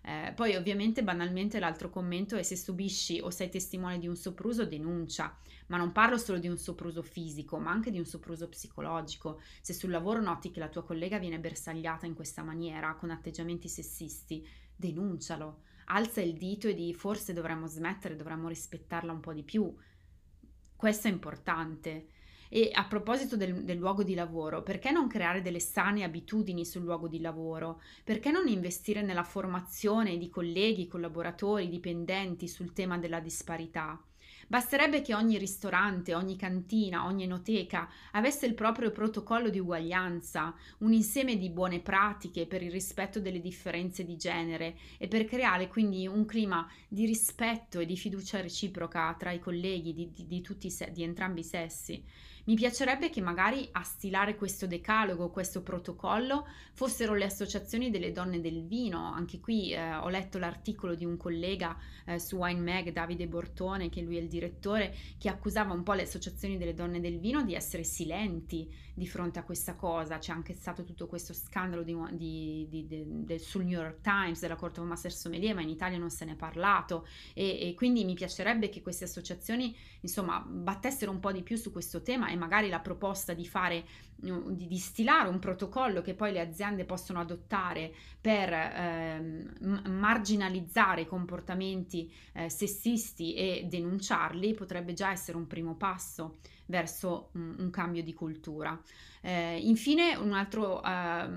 Eh, 0.04 0.34
poi 0.36 0.56
ovviamente 0.56 1.04
banalmente 1.04 1.60
l'altro 1.60 1.90
commento 1.90 2.36
è 2.36 2.42
se 2.42 2.56
subisci 2.56 3.20
o 3.22 3.30
sei 3.30 3.50
testimone 3.50 4.00
di 4.00 4.08
un 4.08 4.16
sopruso 4.16 4.66
denuncia, 4.66 5.38
ma 5.68 5.78
non 5.78 5.92
parlo 5.92 6.18
solo 6.18 6.40
di 6.40 6.48
un 6.48 6.58
sopruso 6.58 7.04
fisico, 7.04 7.60
ma 7.60 7.72
anche 7.72 7.92
di 7.92 8.00
un 8.00 8.06
sopruso 8.06 8.50
psicologico. 8.50 9.42
Se 9.62 9.74
sul 9.74 9.92
lavoro 9.92 10.22
noti 10.22 10.50
che 10.52 10.60
la 10.60 10.70
tua 10.70 10.84
collega 10.84 11.20
viene 11.20 11.40
bersagliata 11.40 12.06
in 12.06 12.16
questa 12.16 12.44
maniera, 12.44 12.96
con 12.96 13.12
atteggiamenti 13.12 13.68
sessisti, 13.68 14.46
denuncialo. 14.76 15.62
Alza 15.86 16.22
il 16.22 16.34
dito 16.34 16.68
e 16.68 16.74
di 16.74 16.94
forse 16.94 17.34
dovremmo 17.34 17.68
smettere, 17.68 18.16
dovremmo 18.16 18.48
rispettarla 18.48 19.12
un 19.12 19.20
po' 19.20 19.34
di 19.34 19.44
più. 19.44 19.74
Questo 20.76 21.08
è 21.08 21.12
importante. 21.12 22.08
E 22.54 22.70
a 22.74 22.84
proposito 22.84 23.38
del, 23.38 23.64
del, 23.64 23.78
luogo 23.78 24.04
di 24.04 24.14
lavoro, 24.14 24.62
perché 24.62 24.92
non 24.92 25.08
creare 25.08 25.42
delle 25.42 25.62
sane 25.62 26.04
abitudini 26.04 26.66
sul 26.66 26.84
luogo 26.84 27.08
di 27.08 27.22
lavoro? 27.22 27.82
Perché 28.04 28.30
non 28.30 28.50
investire 28.50 29.02
nella 29.02 29.24
formazione 29.24 30.18
di 30.18 30.30
colleghi, 30.30 30.90
collaboratori, 30.90 31.70
dipendenti 31.70 32.50
sul 32.50 32.74
tema 32.74 32.98
della 32.98 33.22
disparità? 33.22 33.98
Basterebbe 34.48 35.02
che 35.02 35.16
ogni 35.16 35.38
ristorante, 35.38 36.14
ogni 36.14 36.36
cantina, 36.36 37.06
ogni 37.06 37.24
enoteca 37.24 37.90
avesse 38.12 38.48
il 38.48 38.54
proprio 38.54 38.92
protocollo 38.92 39.50
di 39.50 39.60
uguaglianza, 39.60 40.54
un 40.80 40.92
insieme 40.92 41.38
di 41.38 41.50
buone 41.50 41.80
pratiche 41.80 42.48
per 42.48 42.62
il 42.62 42.70
rispetto 42.70 43.22
delle 43.22 43.40
differenze 43.40 44.04
di 44.04 44.18
genere 44.18 44.76
e 44.98 45.08
per 45.08 45.24
creare 45.24 45.70
quindi 45.70 46.06
un 46.06 46.26
clima 46.26 46.70
di 46.90 47.06
rispetto 47.06 47.80
e 47.80 47.86
di 47.86 47.96
fiducia 47.96 48.42
reciproca 48.42 49.16
tra 49.18 49.32
i 49.32 49.40
colleghi 49.40 49.94
di, 49.94 50.12
di, 50.12 50.28
di, 50.28 50.42
tutti, 50.42 50.70
di 50.92 51.04
entrambi 51.04 51.40
i 51.40 51.46
sessi. 51.46 52.04
Mi 52.43 52.56
piacerebbe 52.56 53.12
che 53.12 53.21
magari 53.21 53.69
a 53.71 53.84
stilare 53.84 54.36
questo 54.36 54.65
decalogo, 54.65 55.30
questo 55.30 55.62
protocollo, 55.62 56.47
fossero 56.73 57.13
le 57.13 57.25
associazioni 57.25 57.91
delle 57.91 58.12
donne 58.12 58.41
del 58.41 58.65
vino. 58.65 59.12
Anche 59.13 59.39
qui 59.39 59.71
eh, 59.71 59.93
ho 59.93 60.10
letto 60.10 60.39
l'articolo 60.39 60.95
di 60.95 61.06
un 61.06 61.17
collega 61.17 61.77
eh, 62.06 62.17
su 62.17 62.38
Wine 62.38 62.60
Mag, 62.60 62.91
Davide 62.91 63.27
Bortone, 63.27 63.89
che 63.89 64.01
lui 64.01 64.17
è 64.17 64.21
il 64.21 64.27
direttore, 64.27 64.95
che 65.19 65.30
accusava 65.30 65.73
un 65.73 65.84
po' 65.84 65.93
le 65.93 66.01
associazioni 66.01 66.58
delle 66.58 66.73
donne 66.73 66.99
del 66.99 67.19
vino 67.19 67.43
di 67.43 67.54
essere 67.54 67.84
silenti 67.84 68.67
di 68.95 69.08
fronte 69.08 69.38
a 69.38 69.43
questa 69.43 69.75
cosa. 69.75 70.17
C'è 70.17 70.32
anche 70.32 70.56
stato 70.56 70.84
tutto 70.84 71.06
questo 71.06 71.34
scandalo 71.34 71.84
di, 71.84 71.95
di, 72.13 72.67
di, 72.67 73.04
del, 73.06 73.39
sul 73.39 73.65
New 73.65 73.80
York 73.80 74.01
Times 74.01 74.39
della 74.39 74.56
Corte 74.56 74.82
Master 74.82 75.12
Sommelier, 75.12 75.54
ma 75.54 75.62
in 75.62 75.69
Italia 75.69 75.99
non 75.99 76.10
se 76.10 76.25
ne 76.25 76.32
è 76.32 76.36
parlato 76.36 77.06
e, 77.34 77.69
e 77.69 77.73
quindi 77.75 78.04
mi 78.04 78.15
piacerebbe 78.15 78.69
che 78.69 78.82
queste 78.82 79.04
associazioni 79.04 79.75
insomma 80.01 80.39
battessero 80.39 81.12
un 81.12 81.19
po' 81.19 81.32
di 81.32 81.43
più 81.43 81.56
su 81.56 81.71
questo 81.71 82.01
tema 82.01 82.30
e 82.32 82.36
magari 82.36 82.70
la 82.70 82.80
proposta 82.80 83.34
di 83.34 83.46
fare 83.46 83.84
di, 84.15 84.67
di 84.67 84.78
stilare 84.78 85.28
un 85.28 85.39
protocollo 85.39 86.02
che 86.02 86.13
poi 86.13 86.32
le 86.32 86.39
aziende 86.39 86.86
possono 86.86 87.20
adottare 87.20 87.94
per 88.20 88.54
ehm, 88.54 89.82
marginalizzare 89.89 91.06
comportamenti 91.06 92.12
eh, 92.34 92.50
sessisti 92.50 93.34
e 93.34 93.65
denunciarli 93.67 94.54
potrebbe 94.54 94.94
già 94.94 95.12
essere 95.12 95.38
un 95.38 95.48
primo 95.48 95.76
passo 95.76 96.38
verso 96.67 97.30
un, 97.34 97.56
un 97.60 97.70
cambio 97.70 98.04
di 98.04 98.13
cultura. 98.13 98.80
Eh, 99.22 99.58
infine, 99.58 100.15
un 100.15 100.34
altro 100.34 100.82
eh, 100.84 101.30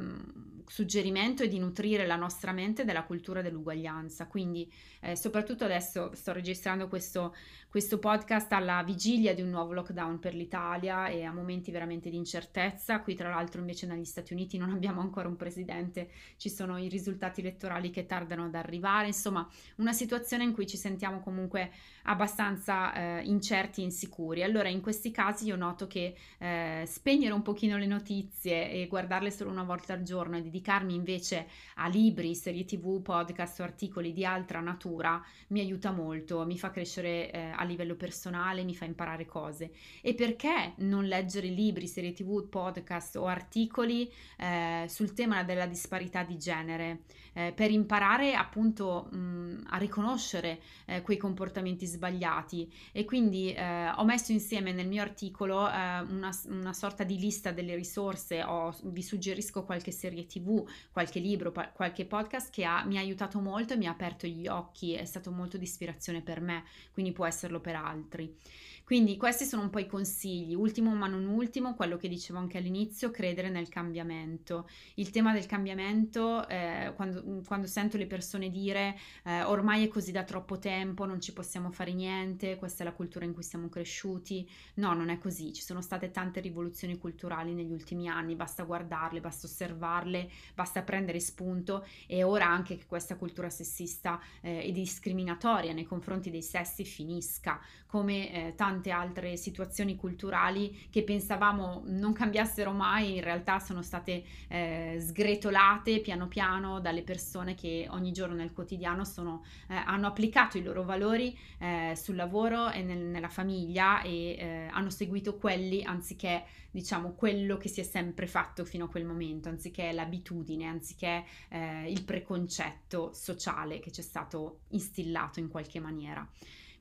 suggerimento 0.66 1.42
è 1.42 1.48
di 1.48 1.58
nutrire 1.58 2.06
la 2.06 2.16
nostra 2.16 2.52
mente 2.52 2.84
della 2.84 3.04
cultura 3.04 3.42
dell'uguaglianza. 3.42 4.26
Quindi, 4.26 4.70
eh, 5.00 5.16
soprattutto 5.16 5.64
adesso 5.64 6.10
sto 6.14 6.32
registrando 6.32 6.88
questo, 6.88 7.34
questo 7.68 7.98
podcast 7.98 8.52
alla 8.52 8.82
vigilia 8.82 9.34
di 9.34 9.42
un 9.42 9.50
nuovo 9.50 9.72
lockdown 9.72 10.18
per 10.18 10.34
l'Italia 10.34 11.08
e 11.08 11.24
a 11.24 11.32
momenti 11.32 11.70
veramente 11.70 12.10
di 12.10 12.16
incertezza. 12.16 13.00
Qui, 13.00 13.14
tra 13.14 13.28
l'altro, 13.28 13.60
invece, 13.60 13.86
negli 13.86 14.04
Stati 14.04 14.32
Uniti 14.32 14.58
non 14.58 14.70
abbiamo 14.70 15.00
ancora 15.00 15.28
un 15.28 15.36
presidente, 15.36 16.10
ci 16.36 16.48
sono 16.48 16.78
i 16.78 16.88
risultati 16.88 17.40
elettorali 17.40 17.90
che 17.90 18.06
tardano 18.06 18.44
ad 18.44 18.54
arrivare. 18.54 19.08
Insomma, 19.08 19.48
una 19.76 19.92
situazione 19.92 20.44
in 20.44 20.52
cui 20.52 20.66
ci 20.66 20.76
sentiamo 20.76 21.20
comunque 21.20 21.70
abbastanza 22.04 22.92
eh, 22.92 23.22
incerti 23.24 23.80
e 23.80 23.84
insicuri. 23.84 24.42
Allora, 24.42 24.68
in 24.68 24.80
questi 24.80 25.10
casi 25.10 25.46
io 25.46 25.56
noto 25.56 25.86
che 25.86 26.14
eh, 26.38 26.84
spegnere 26.86 27.32
un 27.34 27.42
pochino 27.42 27.76
le 27.76 27.86
notizie 27.86 28.70
e 28.70 28.86
guardarle 28.86 29.30
solo 29.30 29.50
una 29.50 29.64
volta 29.64 29.92
al 29.92 30.02
giorno 30.02 30.36
e 30.36 30.42
dedicarmi 30.54 30.94
invece 30.94 31.48
a 31.76 31.88
libri, 31.88 32.36
serie 32.36 32.64
tv, 32.64 33.02
podcast 33.02 33.58
o 33.58 33.64
articoli 33.64 34.12
di 34.12 34.24
altra 34.24 34.60
natura 34.60 35.20
mi 35.48 35.58
aiuta 35.58 35.90
molto, 35.90 36.46
mi 36.46 36.56
fa 36.56 36.70
crescere 36.70 37.32
eh, 37.32 37.50
a 37.50 37.64
livello 37.64 37.96
personale, 37.96 38.62
mi 38.62 38.76
fa 38.76 38.84
imparare 38.84 39.26
cose. 39.26 39.72
E 40.00 40.14
perché 40.14 40.74
non 40.76 41.06
leggere 41.06 41.48
libri, 41.48 41.88
serie 41.88 42.12
tv, 42.12 42.48
podcast 42.48 43.16
o 43.16 43.26
articoli 43.26 44.08
eh, 44.38 44.84
sul 44.88 45.12
tema 45.12 45.42
della 45.42 45.66
disparità 45.66 46.22
di 46.22 46.38
genere? 46.38 47.00
Eh, 47.36 47.52
per 47.52 47.72
imparare 47.72 48.34
appunto 48.34 49.08
mh, 49.10 49.64
a 49.70 49.76
riconoscere 49.76 50.60
eh, 50.84 51.02
quei 51.02 51.16
comportamenti 51.16 51.84
sbagliati 51.84 52.72
e 52.92 53.04
quindi 53.04 53.52
eh, 53.52 53.88
ho 53.90 54.04
messo 54.04 54.30
insieme 54.30 54.70
nel 54.72 54.86
mio 54.86 55.02
articolo 55.02 55.68
eh, 55.68 55.72
una, 55.72 56.30
una, 56.46 56.72
sorta 56.72 57.02
di 57.02 57.18
lista 57.18 57.50
delle 57.50 57.74
risorse, 57.74 58.40
ho, 58.44 58.72
vi 58.84 59.02
suggerisco 59.02 59.64
qualche 59.64 59.90
serie 59.90 60.26
tv, 60.26 60.43
qualche 60.92 61.18
libro, 61.18 61.52
pa- 61.52 61.68
qualche 61.68 62.04
podcast 62.04 62.50
che 62.50 62.64
ha, 62.64 62.84
mi 62.84 62.96
ha 62.96 63.00
aiutato 63.00 63.40
molto 63.40 63.74
e 63.74 63.76
mi 63.76 63.86
ha 63.86 63.90
aperto 63.90 64.26
gli 64.26 64.46
occhi, 64.46 64.92
è 64.92 65.04
stato 65.04 65.30
molto 65.30 65.56
di 65.56 65.64
ispirazione 65.64 66.22
per 66.22 66.40
me, 66.40 66.64
quindi 66.92 67.12
può 67.12 67.26
esserlo 67.26 67.60
per 67.60 67.76
altri. 67.76 68.34
Quindi 68.84 69.16
questi 69.16 69.46
sono 69.46 69.62
un 69.62 69.70
po' 69.70 69.78
i 69.78 69.86
consigli. 69.86 70.54
Ultimo 70.54 70.94
ma 70.94 71.06
non 71.06 71.24
ultimo, 71.24 71.74
quello 71.74 71.96
che 71.96 72.06
dicevo 72.06 72.38
anche 72.38 72.58
all'inizio, 72.58 73.10
credere 73.10 73.48
nel 73.48 73.70
cambiamento. 73.70 74.68
Il 74.96 75.08
tema 75.08 75.32
del 75.32 75.46
cambiamento, 75.46 76.46
eh, 76.48 76.92
quando, 76.94 77.42
quando, 77.46 77.66
sento 77.66 77.96
le 77.96 78.06
persone 78.06 78.50
dire 78.50 78.94
eh, 79.24 79.42
ormai 79.44 79.84
è 79.84 79.88
così 79.88 80.12
da 80.12 80.22
troppo 80.22 80.58
tempo, 80.58 81.06
non 81.06 81.18
ci 81.18 81.32
possiamo 81.32 81.70
fare 81.70 81.94
niente, 81.94 82.56
questa 82.56 82.82
è 82.82 82.86
la 82.86 82.92
cultura 82.92 83.24
in 83.24 83.32
cui 83.32 83.42
siamo 83.42 83.70
cresciuti. 83.70 84.46
No, 84.74 84.92
non 84.92 85.08
è 85.08 85.18
così. 85.18 85.54
Ci 85.54 85.62
sono 85.62 85.80
state 85.80 86.10
tante 86.10 86.40
rivoluzioni 86.40 86.98
culturali 86.98 87.54
negli 87.54 87.72
ultimi 87.72 88.06
anni, 88.06 88.36
basta 88.36 88.64
guardarle, 88.64 89.20
basta 89.20 89.46
osservarle, 89.46 90.30
basta 90.54 90.82
prendere 90.82 91.20
spunto 91.20 91.86
e 92.06 92.22
ora 92.22 92.48
anche 92.48 92.76
che 92.76 92.84
questa 92.86 93.16
cultura 93.16 93.48
sessista 93.48 94.20
eh, 94.42 94.68
e 94.68 94.72
discriminatoria 94.72 95.72
nei 95.72 95.84
confronti 95.84 96.30
dei 96.30 96.42
sessi 96.42 96.84
finisca, 96.84 97.58
come 97.86 98.48
eh, 98.48 98.54
tanti 98.54 98.72
tante 98.74 98.90
altre 98.90 99.36
situazioni 99.36 99.94
culturali 99.94 100.86
che 100.90 101.04
pensavamo 101.04 101.82
non 101.86 102.12
cambiassero 102.12 102.72
mai, 102.72 103.16
in 103.16 103.22
realtà 103.22 103.60
sono 103.60 103.82
state 103.82 104.24
eh, 104.48 104.98
sgretolate 105.00 106.00
piano 106.00 106.26
piano 106.26 106.80
dalle 106.80 107.02
persone 107.02 107.54
che 107.54 107.86
ogni 107.90 108.12
giorno 108.12 108.34
nel 108.34 108.52
quotidiano 108.52 109.04
sono, 109.04 109.44
eh, 109.68 109.74
hanno 109.74 110.08
applicato 110.08 110.58
i 110.58 110.62
loro 110.62 110.82
valori 110.82 111.36
eh, 111.58 111.92
sul 111.94 112.16
lavoro 112.16 112.70
e 112.70 112.82
nel, 112.82 112.98
nella 112.98 113.28
famiglia 113.28 114.02
e 114.02 114.36
eh, 114.38 114.68
hanno 114.72 114.90
seguito 114.90 115.36
quelli 115.36 115.84
anziché 115.84 116.44
diciamo 116.70 117.12
quello 117.12 117.56
che 117.56 117.68
si 117.68 117.78
è 117.80 117.84
sempre 117.84 118.26
fatto 118.26 118.64
fino 118.64 118.86
a 118.86 118.88
quel 118.88 119.04
momento, 119.04 119.48
anziché 119.48 119.92
l'abitudine, 119.92 120.66
anziché 120.66 121.24
eh, 121.48 121.88
il 121.88 122.02
preconcetto 122.02 123.12
sociale 123.12 123.78
che 123.78 123.92
ci 123.92 124.00
è 124.00 124.04
stato 124.04 124.62
instillato 124.70 125.38
in 125.38 125.46
qualche 125.46 125.78
maniera. 125.78 126.28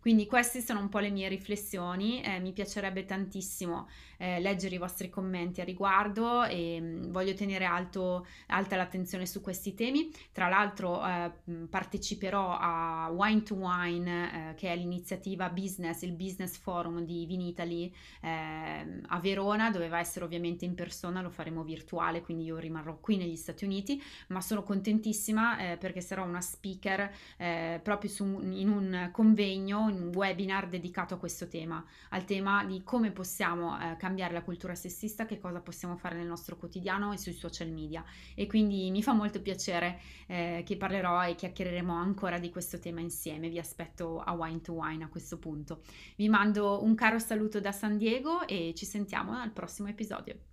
Quindi 0.03 0.25
queste 0.25 0.59
sono 0.59 0.81
un 0.81 0.89
po' 0.89 0.99
le 0.99 1.09
mie 1.11 1.29
riflessioni, 1.29 2.21
eh, 2.21 2.37
mi 2.41 2.51
piacerebbe 2.51 3.05
tantissimo 3.05 3.87
eh, 4.17 4.41
leggere 4.41 4.75
i 4.75 4.77
vostri 4.77 5.09
commenti 5.09 5.61
a 5.61 5.63
riguardo 5.63 6.43
e 6.43 6.77
mh, 6.81 6.85
mm, 6.85 7.11
voglio 7.11 7.33
tenere 7.33 7.63
alto, 7.63 8.27
alta 8.47 8.75
l'attenzione 8.75 9.25
su 9.25 9.39
questi 9.39 9.73
temi. 9.73 10.11
Tra 10.33 10.49
l'altro 10.49 11.01
eh, 11.07 11.31
mm, 11.49 11.65
parteciperò 11.67 12.57
a 12.59 13.09
Wine 13.11 13.43
to 13.43 13.55
Wine, 13.55 14.51
eh, 14.51 14.55
che 14.55 14.73
è 14.73 14.75
l'iniziativa 14.75 15.49
business, 15.49 16.01
il 16.01 16.11
business 16.11 16.57
forum 16.57 17.05
di 17.05 17.25
Vinitaly 17.25 17.89
ehm, 18.19 19.03
a 19.07 19.19
Verona, 19.21 19.71
doveva 19.71 19.99
essere 19.99 20.25
ovviamente 20.25 20.65
in 20.65 20.75
persona, 20.75 21.21
lo 21.21 21.29
faremo 21.29 21.63
virtuale, 21.63 22.21
quindi 22.21 22.43
io 22.43 22.57
rimarrò 22.57 22.97
qui 22.99 23.15
negli 23.15 23.37
Stati 23.37 23.63
Uniti, 23.63 24.03
ma 24.27 24.41
sono 24.41 24.63
contentissima 24.63 25.71
eh, 25.71 25.77
perché 25.77 26.01
sarò 26.01 26.25
una 26.25 26.41
speaker 26.41 27.09
eh, 27.37 27.79
proprio 27.81 28.09
su, 28.09 28.25
in 28.25 28.67
un 28.67 29.09
convegno, 29.13 29.92
un 29.93 30.11
webinar 30.13 30.67
dedicato 30.67 31.13
a 31.13 31.17
questo 31.17 31.47
tema, 31.47 31.83
al 32.09 32.25
tema 32.25 32.65
di 32.65 32.83
come 32.83 33.11
possiamo 33.11 33.79
eh, 33.79 33.95
cambiare 33.97 34.33
la 34.33 34.43
cultura 34.43 34.75
sessista, 34.75 35.25
che 35.25 35.39
cosa 35.39 35.61
possiamo 35.61 35.95
fare 35.95 36.15
nel 36.15 36.27
nostro 36.27 36.57
quotidiano 36.57 37.13
e 37.13 37.17
sui 37.17 37.33
social 37.33 37.69
media. 37.69 38.03
E 38.35 38.47
quindi 38.47 38.89
mi 38.91 39.03
fa 39.03 39.13
molto 39.13 39.41
piacere 39.41 39.99
eh, 40.27 40.63
che 40.65 40.77
parlerò 40.77 41.25
e 41.27 41.35
chiacchiereremo 41.35 41.93
ancora 41.93 42.39
di 42.39 42.49
questo 42.49 42.79
tema 42.79 42.99
insieme. 42.99 43.49
Vi 43.49 43.59
aspetto 43.59 44.19
a 44.19 44.33
Wine 44.33 44.61
to 44.61 44.73
Wine 44.73 45.03
a 45.03 45.07
questo 45.07 45.37
punto. 45.37 45.81
Vi 46.15 46.27
mando 46.29 46.83
un 46.83 46.95
caro 46.95 47.19
saluto 47.19 47.59
da 47.59 47.71
San 47.71 47.97
Diego 47.97 48.47
e 48.47 48.73
ci 48.75 48.85
sentiamo 48.85 49.33
al 49.39 49.51
prossimo 49.51 49.89
episodio. 49.89 50.52